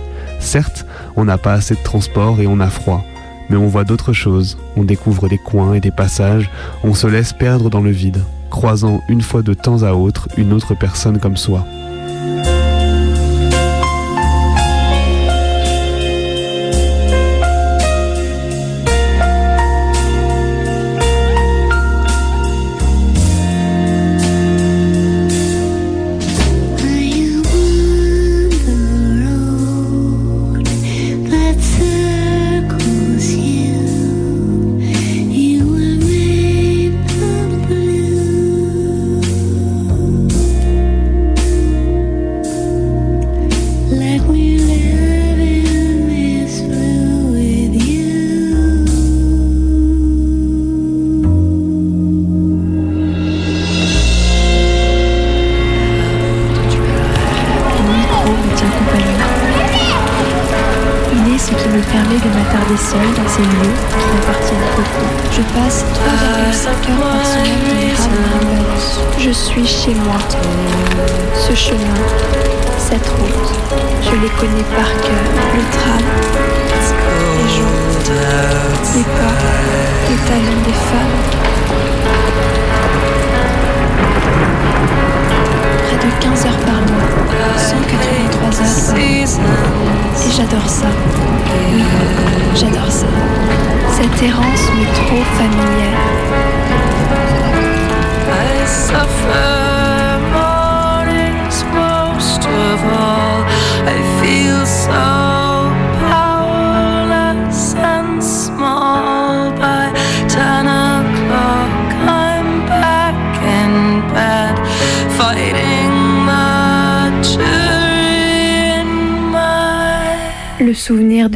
[0.42, 3.04] Certes, on n'a pas assez de transport et on a froid,
[3.50, 6.50] mais on voit d'autres choses, on découvre des coins et des passages,
[6.84, 10.52] on se laisse perdre dans le vide, croisant une fois de temps à autre une
[10.52, 11.64] autre personne comme soi.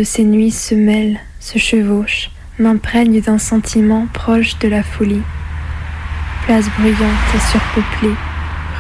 [0.07, 2.31] Ces nuits se mêle, se chevauche,
[2.61, 5.23] m'imprègne d'un sentiment proche de la folie.
[6.45, 8.15] Place bruyante et surpeuplée,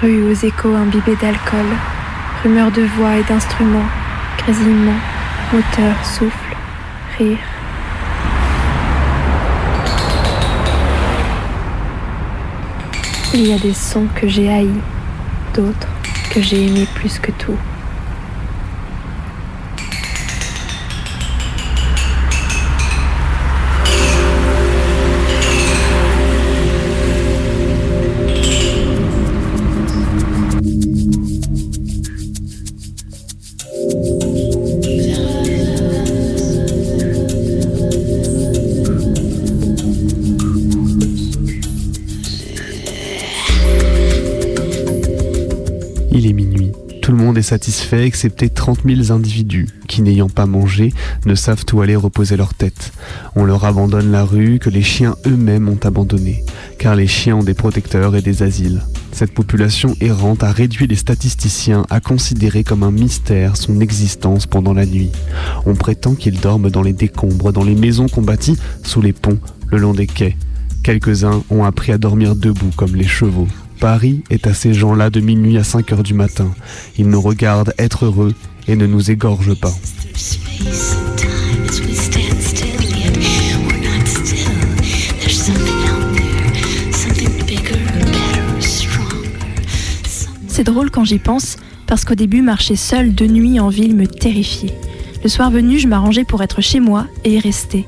[0.00, 1.66] rue aux échos imbibés d'alcool,
[2.42, 3.88] rumeurs de voix et d'instruments,
[4.38, 5.00] grésillements,
[5.52, 6.56] moteur, souffle,
[7.18, 7.38] rire.
[13.34, 14.80] Il y a des sons que j'ai haïs,
[15.54, 15.88] d'autres
[16.30, 17.58] que j'ai aimés plus que tout.
[47.46, 50.92] Satisfait excepté 30 000 individus qui, n'ayant pas mangé,
[51.24, 52.92] ne savent où aller reposer leur tête.
[53.36, 56.44] On leur abandonne la rue que les chiens eux-mêmes ont abandonnée,
[56.78, 58.82] car les chiens ont des protecteurs et des asiles.
[59.12, 64.74] Cette population errante a réduit les statisticiens à considérer comme un mystère son existence pendant
[64.74, 65.12] la nuit.
[65.66, 68.26] On prétend qu'ils dorment dans les décombres, dans les maisons qu'on
[68.82, 69.38] sous les ponts,
[69.70, 70.36] le long des quais.
[70.82, 73.48] Quelques-uns ont appris à dormir debout comme les chevaux.
[73.78, 76.52] Paris est à ces gens-là de minuit à 5 heures du matin.
[76.98, 78.34] Ils nous regardent être heureux
[78.68, 79.72] et ne nous égorgent pas.
[90.48, 91.56] C'est drôle quand j'y pense,
[91.86, 94.74] parce qu'au début, marcher seul de nuit en ville me terrifiait.
[95.22, 97.86] Le soir venu, je m'arrangeais pour être chez moi et y rester.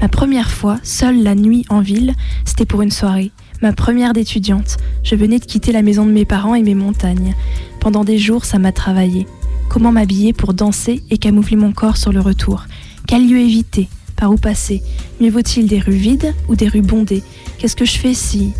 [0.00, 2.14] Ma première fois, seule la nuit en ville,
[2.44, 3.32] c'était pour une soirée.
[3.62, 4.76] Ma première d'étudiante.
[5.02, 7.34] Je venais de quitter la maison de mes parents et mes montagnes.
[7.80, 9.26] Pendant des jours, ça m'a travaillé.
[9.68, 12.64] Comment m'habiller pour danser et camoufler mon corps sur le retour?
[13.06, 13.88] Quel lieu éviter?
[14.14, 14.82] Par où passer?
[15.20, 17.22] Mieux vaut-il des rues vides ou des rues bondées?
[17.58, 18.52] Qu'est-ce que je fais si?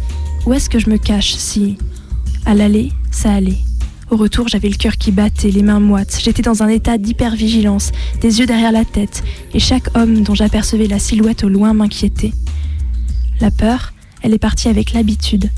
[0.46, 1.76] Où est-ce que je me cache si?
[2.44, 3.58] À l'aller, ça allait.
[4.10, 6.20] Au retour, j'avais le cœur qui battait, les mains moites.
[6.22, 7.90] J'étais dans un état d'hypervigilance,
[8.20, 12.32] des yeux derrière la tête, et chaque homme dont j'apercevais la silhouette au loin m'inquiétait.
[13.40, 13.92] La peur,
[14.26, 15.50] elle est partie avec l'habitude.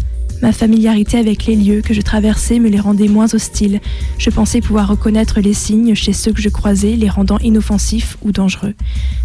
[0.43, 3.81] Ma familiarité avec les lieux que je traversais me les rendait moins hostiles.
[4.19, 8.31] Je pensais pouvoir reconnaître les signes chez ceux que je croisais, les rendant inoffensifs ou
[8.31, 8.75] dangereux.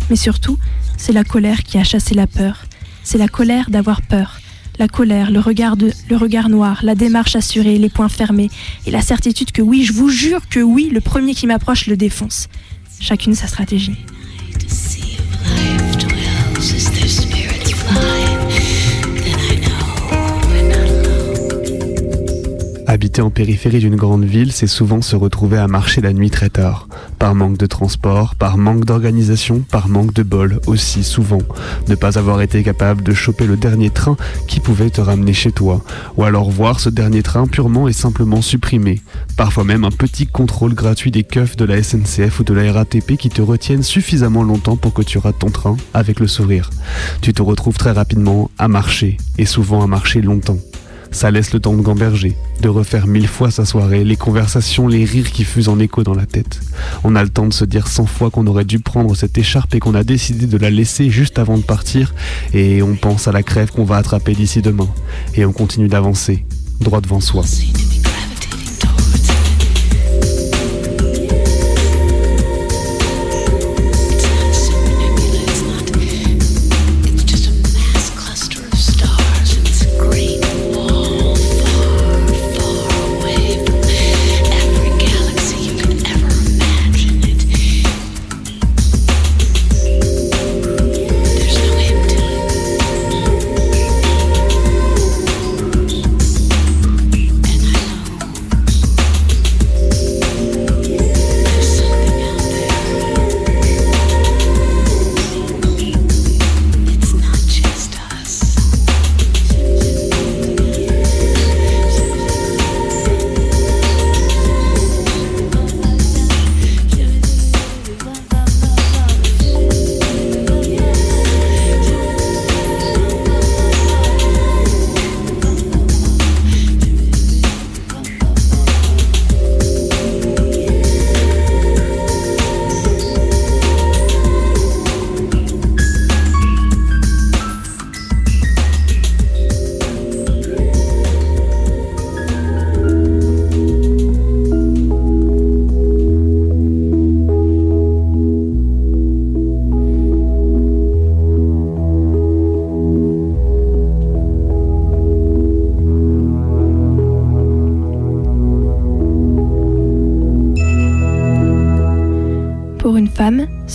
[0.10, 0.58] Mais surtout,
[0.96, 2.64] c'est la colère qui a chassé la peur.
[3.04, 4.40] C'est la colère d'avoir peur.
[4.80, 8.50] La colère, le regard, le regard noir, la démarche assurée, les poings fermés,
[8.86, 11.98] et la certitude que oui, je vous jure que oui, le premier qui m'approche le
[11.98, 12.48] défonce.
[13.02, 13.98] Chacune sa stratégie.
[22.94, 26.52] Habiter en périphérie d'une grande ville, c'est souvent se retrouver à marcher la nuit très
[26.52, 26.88] tard,
[27.18, 31.42] par manque de transport, par manque d'organisation, par manque de bol aussi souvent,
[31.88, 34.16] ne pas avoir été capable de choper le dernier train
[34.48, 35.82] qui pouvait te ramener chez toi,
[36.18, 39.02] ou alors voir ce dernier train purement et simplement supprimé,
[39.38, 43.18] parfois même un petit contrôle gratuit des keufs de la SNCF ou de la RATP
[43.18, 46.70] qui te retiennent suffisamment longtemps pour que tu rates ton train avec le sourire.
[47.22, 50.60] Tu te retrouves très rapidement à marcher, et souvent à marcher longtemps.
[51.14, 55.06] Ça laisse le temps de gamberger, de refaire mille fois sa soirée, les conversations, les
[55.06, 56.60] rires qui fusent en écho dans la tête.
[57.04, 59.76] On a le temps de se dire cent fois qu'on aurait dû prendre cette écharpe
[59.76, 62.14] et qu'on a décidé de la laisser juste avant de partir,
[62.54, 64.90] et on pense à la crève qu'on va attraper d'ici demain.
[65.36, 66.46] Et on continue d'avancer,
[66.82, 67.44] droit devant soi.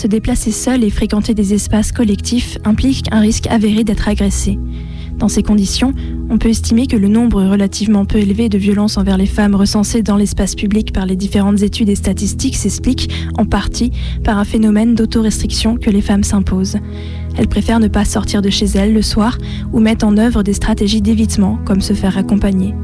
[0.08, 4.58] Déplacer seule et fréquenter des espaces collectifs implique un risque avéré d'être agressée.
[5.18, 5.92] Dans ces conditions,
[6.30, 10.02] on peut estimer que le nombre relativement peu élevé de violences envers les femmes recensées
[10.02, 13.90] dans l'espace public par les différentes études et statistiques s'explique en partie
[14.22, 16.78] par un phénomène d'autorestriction que les femmes s'imposent.
[17.36, 19.38] Elles préfèrent ne pas sortir de chez elles le soir
[19.72, 22.74] ou mettent en œuvre des stratégies d'évitement comme se faire accompagner.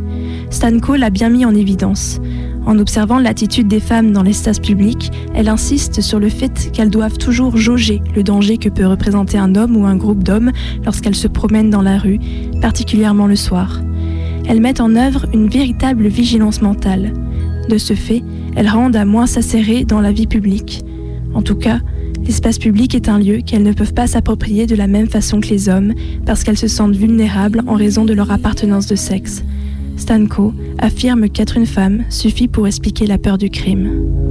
[0.51, 2.21] Stanko l'a bien mis en évidence.
[2.67, 7.19] En observant l'attitude des femmes dans l'espace public, elle insiste sur le fait qu'elles doivent
[7.19, 10.51] toujours jauger le danger que peut représenter un homme ou un groupe d'hommes
[10.85, 12.19] lorsqu'elles se promènent dans la rue,
[12.63, 13.81] particulièrement le soir.
[14.49, 17.13] Elles mettent en œuvre une véritable vigilance mentale.
[17.69, 18.23] De ce fait,
[18.57, 20.85] elles rendent à moins s'asserrer dans la vie publique.
[21.35, 21.81] En tout cas,
[22.25, 25.49] l'espace public est un lieu qu'elles ne peuvent pas s'approprier de la même façon que
[25.49, 25.93] les hommes
[26.25, 29.43] parce qu'elles se sentent vulnérables en raison de leur appartenance de sexe.
[29.97, 34.24] Stanko affirme qu'être une femme suffit pour expliquer la peur du crime.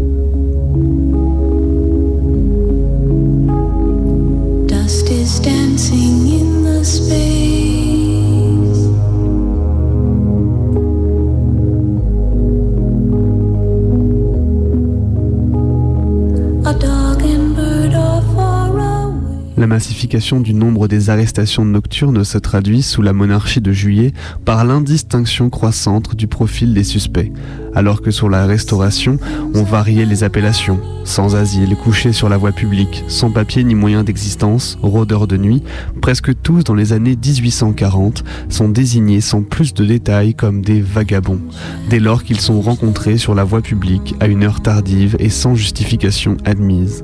[19.63, 24.11] La massification du nombre des arrestations nocturnes se traduit sous la monarchie de juillet
[24.43, 27.31] par l'indistinction croissante du profil des suspects,
[27.75, 29.17] alors que sous la restauration,
[29.53, 30.79] on variait les appellations.
[31.05, 35.63] Sans asile, couchés sur la voie publique, sans papier ni moyen d'existence, rôdeurs de nuit,
[36.01, 41.41] presque tous dans les années 1840 sont désignés sans plus de détails comme des vagabonds,
[41.89, 45.55] dès lors qu'ils sont rencontrés sur la voie publique à une heure tardive et sans
[45.55, 47.03] justification admise.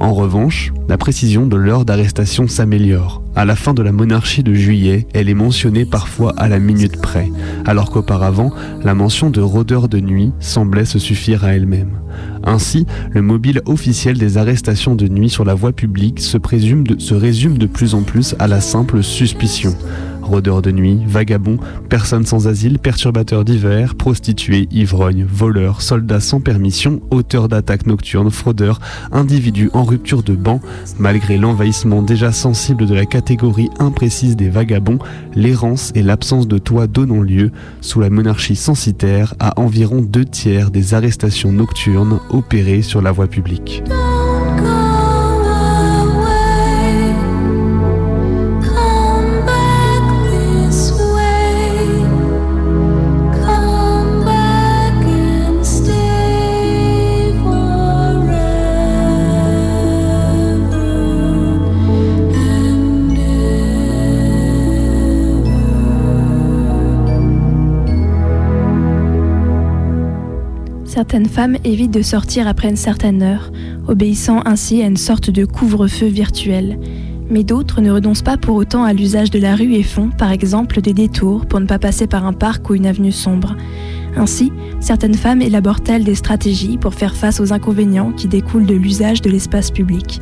[0.00, 3.22] En revanche, la précision de l'heure d'arrestation s'améliore.
[3.38, 7.00] À la fin de la monarchie de juillet, elle est mentionnée parfois à la minute
[7.00, 7.30] près,
[7.66, 12.00] alors qu'auparavant, la mention de rôdeur de nuit semblait se suffire à elle-même.
[12.42, 16.36] Ainsi, le mobile officiel des arrestations de nuit sur la voie publique se,
[16.98, 19.72] se résume de plus en plus à la simple suspicion.
[20.28, 21.56] Rôdeurs de nuit, vagabonds,
[21.88, 28.78] personnes sans asile, perturbateurs divers, prostituées, ivrognes, voleurs, soldats sans permission, auteurs d'attaques nocturnes, fraudeurs,
[29.10, 30.60] individus en rupture de banc,
[30.98, 34.98] malgré l'envahissement déjà sensible de la catégorie imprécise des vagabonds,
[35.34, 37.50] l'errance et l'absence de toit donnant lieu,
[37.80, 43.28] sous la monarchie censitaire, à environ deux tiers des arrestations nocturnes opérées sur la voie
[43.28, 43.82] publique.
[70.98, 73.52] Certaines femmes évitent de sortir après une certaine heure,
[73.86, 76.76] obéissant ainsi à une sorte de couvre-feu virtuel.
[77.30, 80.32] Mais d'autres ne renoncent pas pour autant à l'usage de la rue et font, par
[80.32, 83.54] exemple, des détours pour ne pas passer par un parc ou une avenue sombre.
[84.16, 89.22] Ainsi, certaines femmes élaborent-elles des stratégies pour faire face aux inconvénients qui découlent de l'usage
[89.22, 90.20] de l'espace public?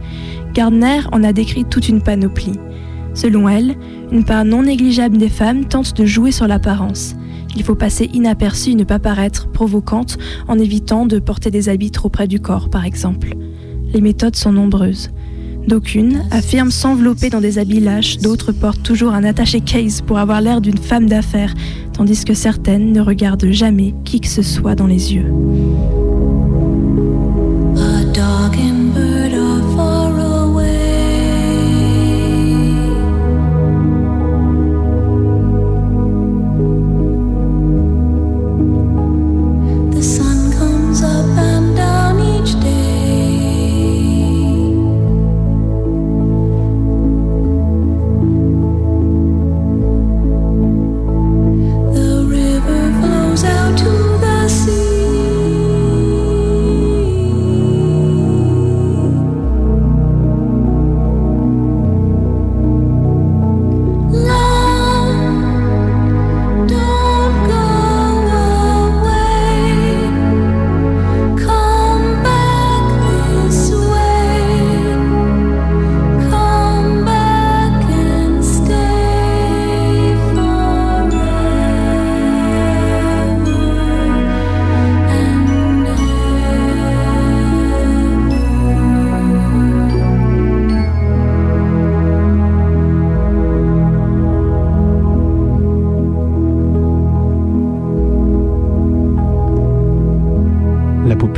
[0.53, 2.61] Gardner en a décrit toute une panoplie.
[3.15, 3.77] Selon elle,
[4.13, 7.17] une part non négligeable des femmes tente de jouer sur l'apparence.
[7.57, 11.91] Il faut passer inaperçu et ne pas paraître provocante en évitant de porter des habits
[11.91, 13.35] trop près du corps, par exemple.
[13.93, 15.11] Les méthodes sont nombreuses.
[15.67, 20.41] D'aucunes affirment s'envelopper dans des habits lâches, d'autres portent toujours un attaché case pour avoir
[20.41, 21.55] l'air d'une femme d'affaires,
[21.93, 25.27] tandis que certaines ne regardent jamais qui que ce soit dans les yeux.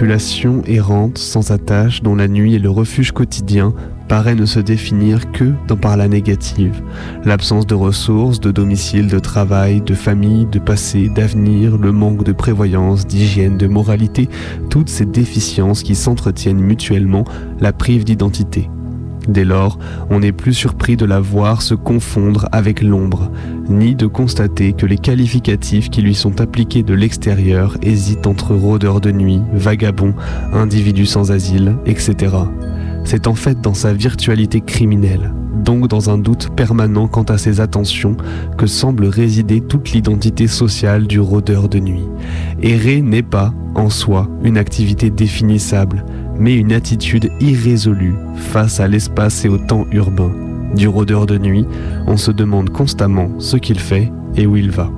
[0.09, 3.75] Population errante, sans attache, dont la nuit est le refuge quotidien,
[4.09, 6.83] paraît ne se définir que dans par la négative.
[7.27, 12.33] L'absence de ressources, de domicile, de travail, de famille, de passé, d'avenir, le manque de
[12.33, 14.31] prévoyance, d'hygiène, de moralité,
[14.71, 17.25] toutes ces déficiences qui s'entretiennent mutuellement
[17.61, 18.71] la privent d'identité.
[19.29, 23.31] Dès lors, on n'est plus surpris de la voir se confondre avec l'ombre,
[23.69, 29.03] ni de constater que les qualificatifs qui lui sont appliqués de l'extérieur hésitent entre rôdeur
[29.03, 30.15] de nuit, vagabond,
[30.55, 32.37] individu sans asile, etc.
[33.05, 37.61] C'est en fait dans sa virtualité criminelle, donc dans un doute permanent quant à ses
[37.61, 38.17] attentions,
[38.57, 42.05] que semble résider toute l'identité sociale du rôdeur de nuit.
[42.63, 46.05] Errer n'est pas, en soi, une activité définissable,
[46.39, 50.33] mais une attitude irrésolue face à l'espace et au temps urbain.
[50.75, 51.67] Du rôdeur de nuit,
[52.07, 54.91] on se demande constamment ce qu'il fait et où il va.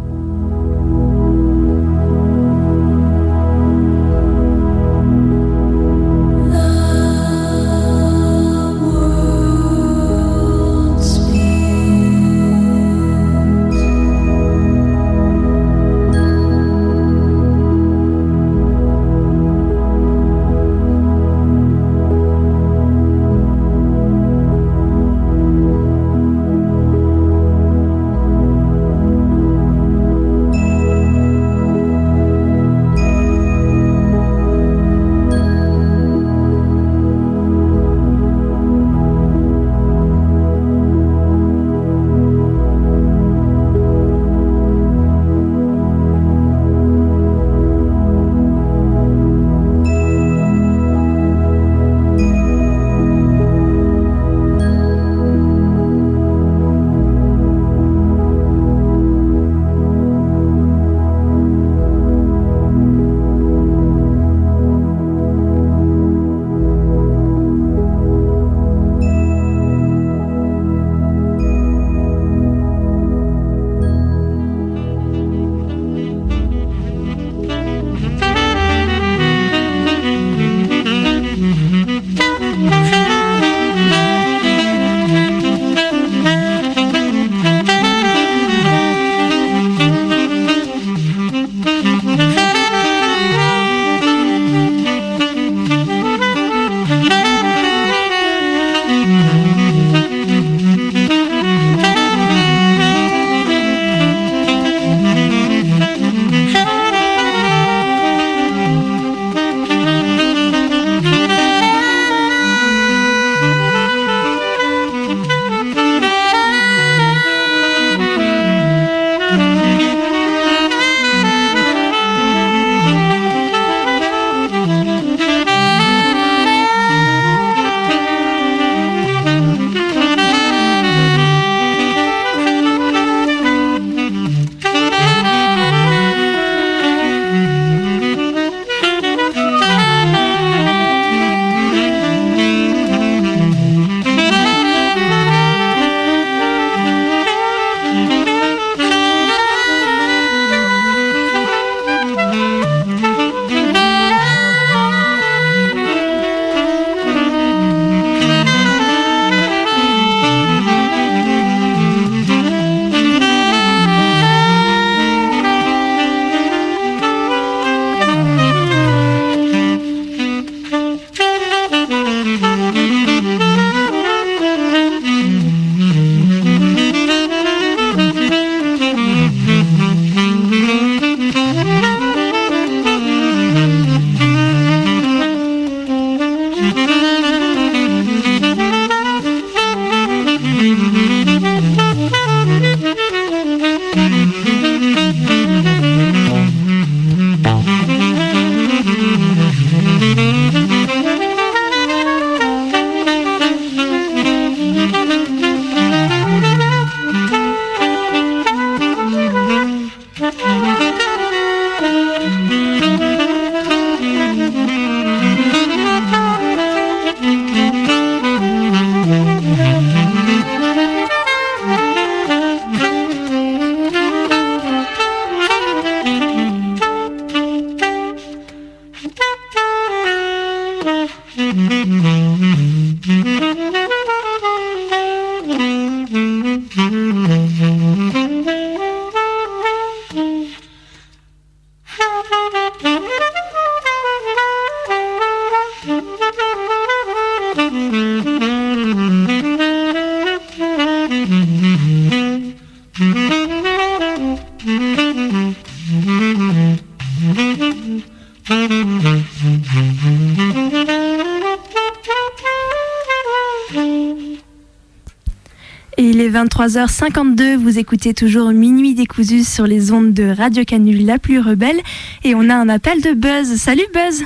[266.44, 271.78] 23h52, vous écoutez toujours Minuit décousu sur les ondes de Radio Canu la plus rebelle
[272.24, 273.56] et on a un appel de Buzz.
[273.56, 274.24] Salut Buzz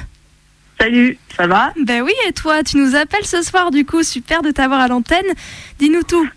[0.79, 1.73] Salut, ça va?
[1.85, 4.87] Ben oui, et toi, tu nous appelles ce soir du coup, super de t'avoir à
[4.87, 5.27] l'antenne.
[5.81, 6.29] Dis-nous tout.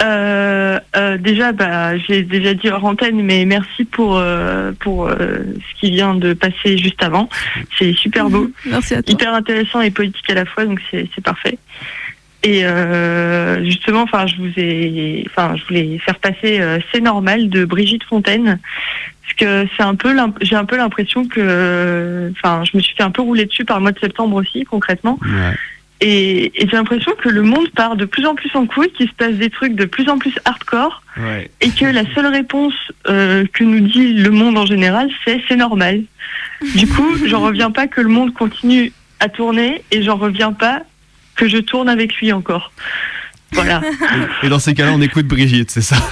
[0.00, 5.80] Euh, euh, déjà, bah, j'ai déjà dit hors antenne, mais merci pour, euh, pour ce
[5.80, 7.28] qui vient de passer juste avant.
[7.76, 9.12] C'est super beau, merci à toi.
[9.12, 11.58] hyper intéressant et politique à la fois, donc c'est parfait.
[12.44, 17.48] Et euh, justement, enfin, je vous ai, enfin, je voulais faire passer euh, "C'est normal"
[17.48, 18.58] de Brigitte Fontaine,
[19.22, 23.04] parce que c'est un peu, j'ai un peu l'impression que, enfin, je me suis fait
[23.04, 25.18] un peu rouler dessus par le mois de septembre aussi, concrètement.
[26.00, 29.06] Et, et j'ai l'impression que le monde part de plus en plus en couille, qu'il
[29.08, 31.48] se passe des trucs de plus en plus hardcore, Ouais.
[31.60, 32.74] et que la seule réponse
[33.08, 36.02] euh, que nous dit le monde en général, c'est c'est normal.
[36.74, 40.82] Du coup, j'en reviens pas que le monde continue à tourner, et j'en reviens pas
[41.36, 42.72] que je tourne avec lui encore.
[43.52, 43.82] Voilà.
[44.42, 45.96] Et dans ces cas-là, on écoute Brigitte, c'est ça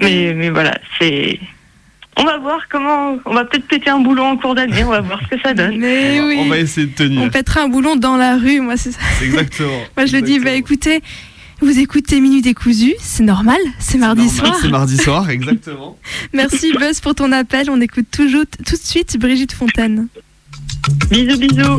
[0.00, 1.38] mais, mais voilà, c'est.
[2.18, 3.18] On va voir comment.
[3.26, 5.52] On va peut-être péter un boulot en cours d'année, on va voir ce que ça
[5.52, 5.78] donne.
[5.78, 6.38] Mais oui.
[6.40, 7.20] On va essayer de tenir.
[7.20, 9.00] On pètera un boulon dans la rue, moi c'est ça.
[9.22, 9.80] Exactement.
[9.96, 11.02] Moi je le dis, bah écoutez,
[11.60, 14.58] vous écoutez Minute décousu, c'est normal, c'est mardi Normal, soir.
[14.60, 15.98] C'est mardi soir, exactement.
[16.32, 20.08] Merci Buzz pour ton appel, on écoute toujours tout de suite Brigitte Fontaine.
[21.10, 21.78] Bisous, bisous.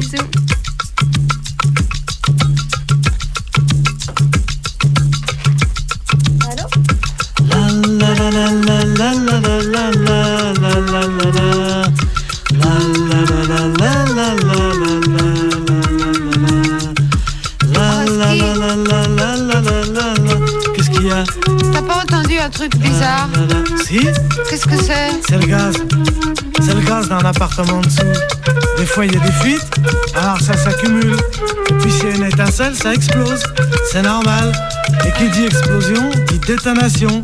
[27.60, 28.02] En dessous.
[28.78, 29.68] Des fois, il y a des fuites,
[30.16, 31.18] alors ça s'accumule.
[31.70, 33.44] Et puis, s'il y a une étincelle, ça explose.
[33.92, 34.52] C'est normal.
[35.06, 37.24] Et qui dit explosion, dit détonation.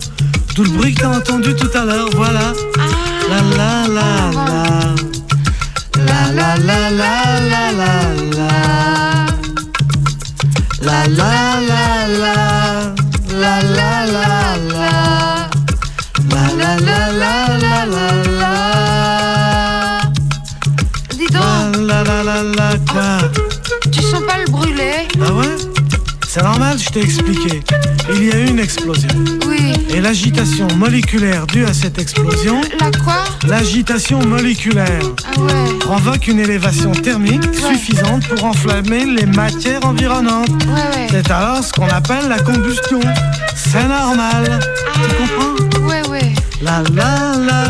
[0.56, 2.54] Tout le bruit que t'as entendu tout à l'heure, voilà.
[3.30, 4.06] La la la.
[6.08, 7.23] La la la la la la
[26.94, 27.62] t'ai expliqué.
[28.14, 29.10] Il y a eu une explosion.
[29.48, 29.74] Oui.
[29.90, 33.24] Et l'agitation moléculaire due à cette explosion, La quoi?
[33.48, 35.80] l'agitation moléculaire, Ah ouais.
[35.80, 40.50] provoque une élévation thermique suffisante pour enflammer les matières environnantes.
[40.66, 41.08] Ouais, ouais.
[41.12, 43.00] C'est alors ce qu'on appelle la combustion.
[43.56, 44.60] C'est normal.
[44.94, 45.88] Tu comprends?
[45.88, 46.34] Ouais, ouais.
[46.62, 47.68] La la la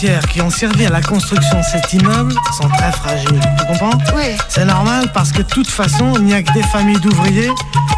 [0.00, 3.40] matières qui ont servi à la construction de cet immeuble sont très fragiles.
[3.58, 4.34] Tu comprends Oui.
[4.48, 7.50] C'est normal parce que de toute façon, il n'y a que des familles d'ouvriers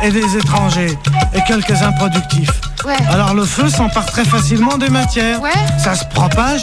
[0.02, 0.98] et des étrangers
[1.32, 2.50] et quelques improductifs.
[2.84, 2.96] Ouais.
[3.08, 5.40] Alors le feu s'empare très facilement des matières.
[5.40, 5.50] Ouais.
[5.78, 6.62] Ça se propage.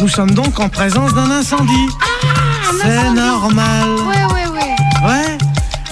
[0.00, 1.88] Nous sommes donc en présence d'un incendie.
[2.80, 3.88] C'est normal.
[4.06, 5.06] Ouais, ouais, ouais.
[5.06, 5.38] Ouais.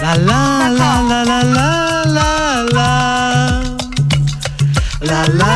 [0.00, 3.60] La la la la la la la la.
[5.02, 5.55] La la la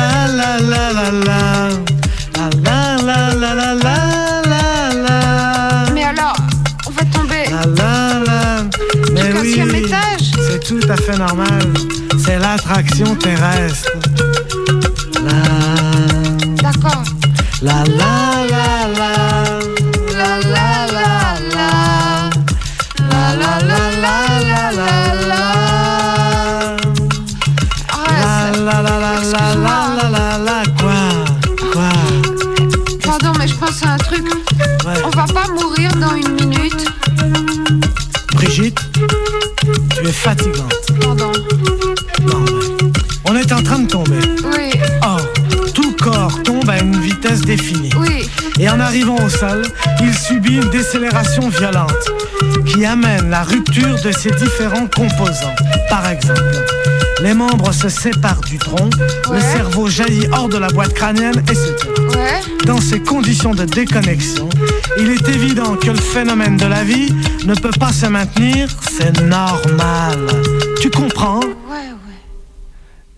[0.61, 1.69] la la la la.
[2.63, 5.91] La la la la la la la la.
[5.93, 6.35] Mais alors,
[6.87, 8.63] on va tomber La la la.
[9.13, 11.73] Mais oui, étage c'est tout à fait normal.
[12.23, 13.91] C'est l'attraction terrestre.
[15.23, 17.03] La D'accord.
[17.61, 19.11] la la la la.
[19.17, 19.20] La
[35.25, 36.85] va pas mourir dans une minute.
[38.33, 38.79] Brigitte
[39.95, 40.73] tu es fatigante.
[40.99, 41.31] Pardon.
[42.23, 44.19] Non, mais on est en train de tomber.
[44.45, 44.79] Oui.
[45.03, 45.21] Or,
[45.73, 47.91] tout corps tombe à une vitesse définie.
[47.97, 48.27] Oui.
[48.59, 49.63] Et en arrivant au sol,
[50.01, 52.11] il subit une décélération violente
[52.65, 55.55] qui amène la rupture de ses différents composants.
[55.89, 56.65] Par exemple,
[57.21, 58.89] les membres se séparent du tronc,
[59.31, 62.15] le cerveau jaillit hors de la boîte crânienne et se tord.
[62.15, 62.41] Ouais.
[62.65, 64.49] Dans ces conditions de déconnexion,
[64.99, 67.13] il est évident que le phénomène de la vie
[67.45, 70.27] ne peut pas se maintenir, c'est normal.
[70.81, 71.41] Tu comprends?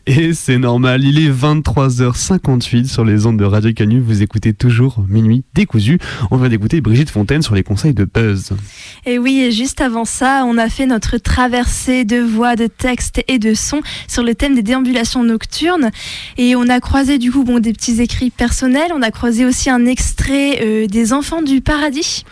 [0.05, 4.01] Et c'est normal, il est 23h58 sur les ondes de Radio Canu.
[4.01, 5.97] Vous écoutez toujours Minuit décousu.
[6.29, 8.49] On vient d'écouter Brigitte Fontaine sur les conseils de Buzz.
[9.05, 13.23] Et oui, et juste avant ça, on a fait notre traversée de voix, de textes
[13.29, 13.79] et de sons
[14.09, 15.89] sur le thème des déambulations nocturnes.
[16.37, 18.91] Et on a croisé du coup bon, des petits écrits personnels.
[18.93, 22.25] On a croisé aussi un extrait euh, des Enfants du Paradis.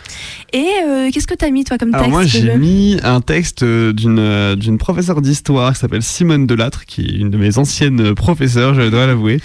[0.54, 3.22] Et euh, qu'est-ce que tu as mis toi comme Alors texte moi j'ai mis un
[3.22, 7.38] texte euh, d'une euh, d'une professeure d'histoire qui s'appelle Simone Delattre, qui est une de
[7.38, 9.40] mes anciennes professeurs, je dois l'avouer.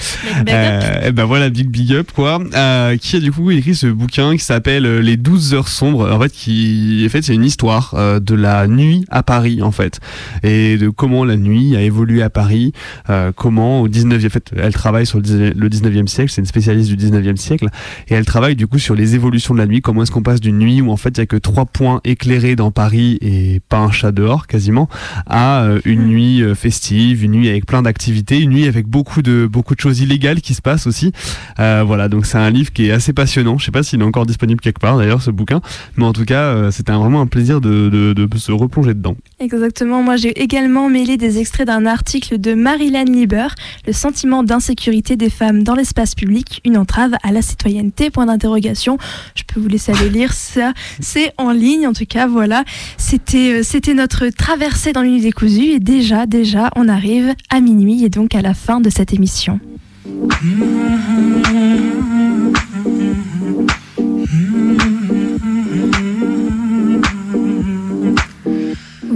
[0.49, 2.39] Euh, et ben voilà, big big up quoi.
[2.53, 6.11] Euh, qui a du coup écrit ce bouquin qui s'appelle euh, Les 12 heures sombres.
[6.11, 9.71] En fait, qui en fait c'est une histoire euh, de la nuit à Paris en
[9.71, 9.99] fait
[10.43, 12.73] et de comment la nuit a évolué à Paris,
[13.09, 16.41] euh, comment au 19e en fait, elle travaille sur le 19 le 19e siècle, c'est
[16.41, 17.69] une spécialiste du 19e siècle
[18.09, 20.41] et elle travaille du coup sur les évolutions de la nuit, comment est-ce qu'on passe
[20.41, 23.61] d'une nuit où en fait il y a que trois points éclairés dans Paris et
[23.69, 24.89] pas un chat dehors quasiment
[25.25, 29.21] à euh, une nuit euh, festive, une nuit avec plein d'activités, une nuit avec beaucoup
[29.21, 31.11] de beaucoup de choses illégales qui se passent aussi.
[31.59, 33.57] Euh, voilà, donc c'est un livre qui est assez passionnant.
[33.57, 35.61] Je sais pas s'il est encore disponible quelque part d'ailleurs ce bouquin,
[35.95, 39.15] mais en tout cas c'était vraiment un plaisir de, de, de se replonger dedans.
[39.39, 43.47] Exactement, moi j'ai également mêlé des extraits d'un article de Marilyn Lieber,
[43.85, 48.97] Le sentiment d'insécurité des femmes dans l'espace public, une entrave à la citoyenneté, point d'interrogation.
[49.35, 52.63] Je peux vous laisser aller lire ça, c'est en ligne en tout cas, voilà.
[52.97, 58.09] C'était euh, notre traversée dans l'unité décousue et déjà, déjà, on arrive à minuit et
[58.09, 59.59] donc à la fin de cette émission.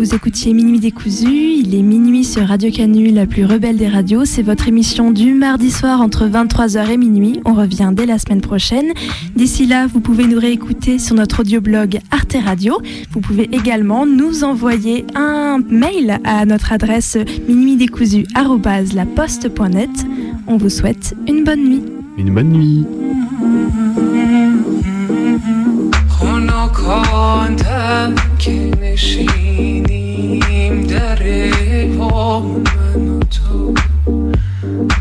[0.01, 4.25] Vous écoutiez Minuit décousu, il est minuit sur Radio Canu, la plus rebelle des radios.
[4.25, 7.39] C'est votre émission du mardi soir entre 23h et minuit.
[7.45, 8.93] On revient dès la semaine prochaine.
[9.35, 12.81] D'ici là, vous pouvez nous réécouter sur notre audioblog Arte Radio.
[13.11, 17.15] Vous pouvez également nous envoyer un mail à notre adresse
[17.47, 20.07] minuitdécousu@laposte.net.
[20.47, 21.83] On vous souhaite une bonne nuit.
[22.17, 22.87] Une bonne nuit.
[26.71, 27.55] مکان
[28.39, 30.01] که نشینیم
[30.81, 31.19] در
[31.97, 33.73] با من و تو.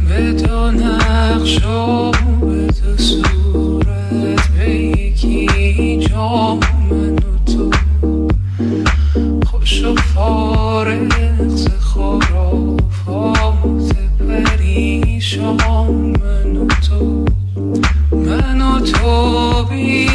[0.08, 2.10] به دو نقش و
[2.40, 6.58] به دو صورت به یکی جا
[6.90, 7.70] من و تو.
[9.46, 13.40] خوش و فارغ ز خرافات
[14.28, 15.56] پریشان
[16.22, 17.24] من و تو.
[18.12, 20.09] من و تو بی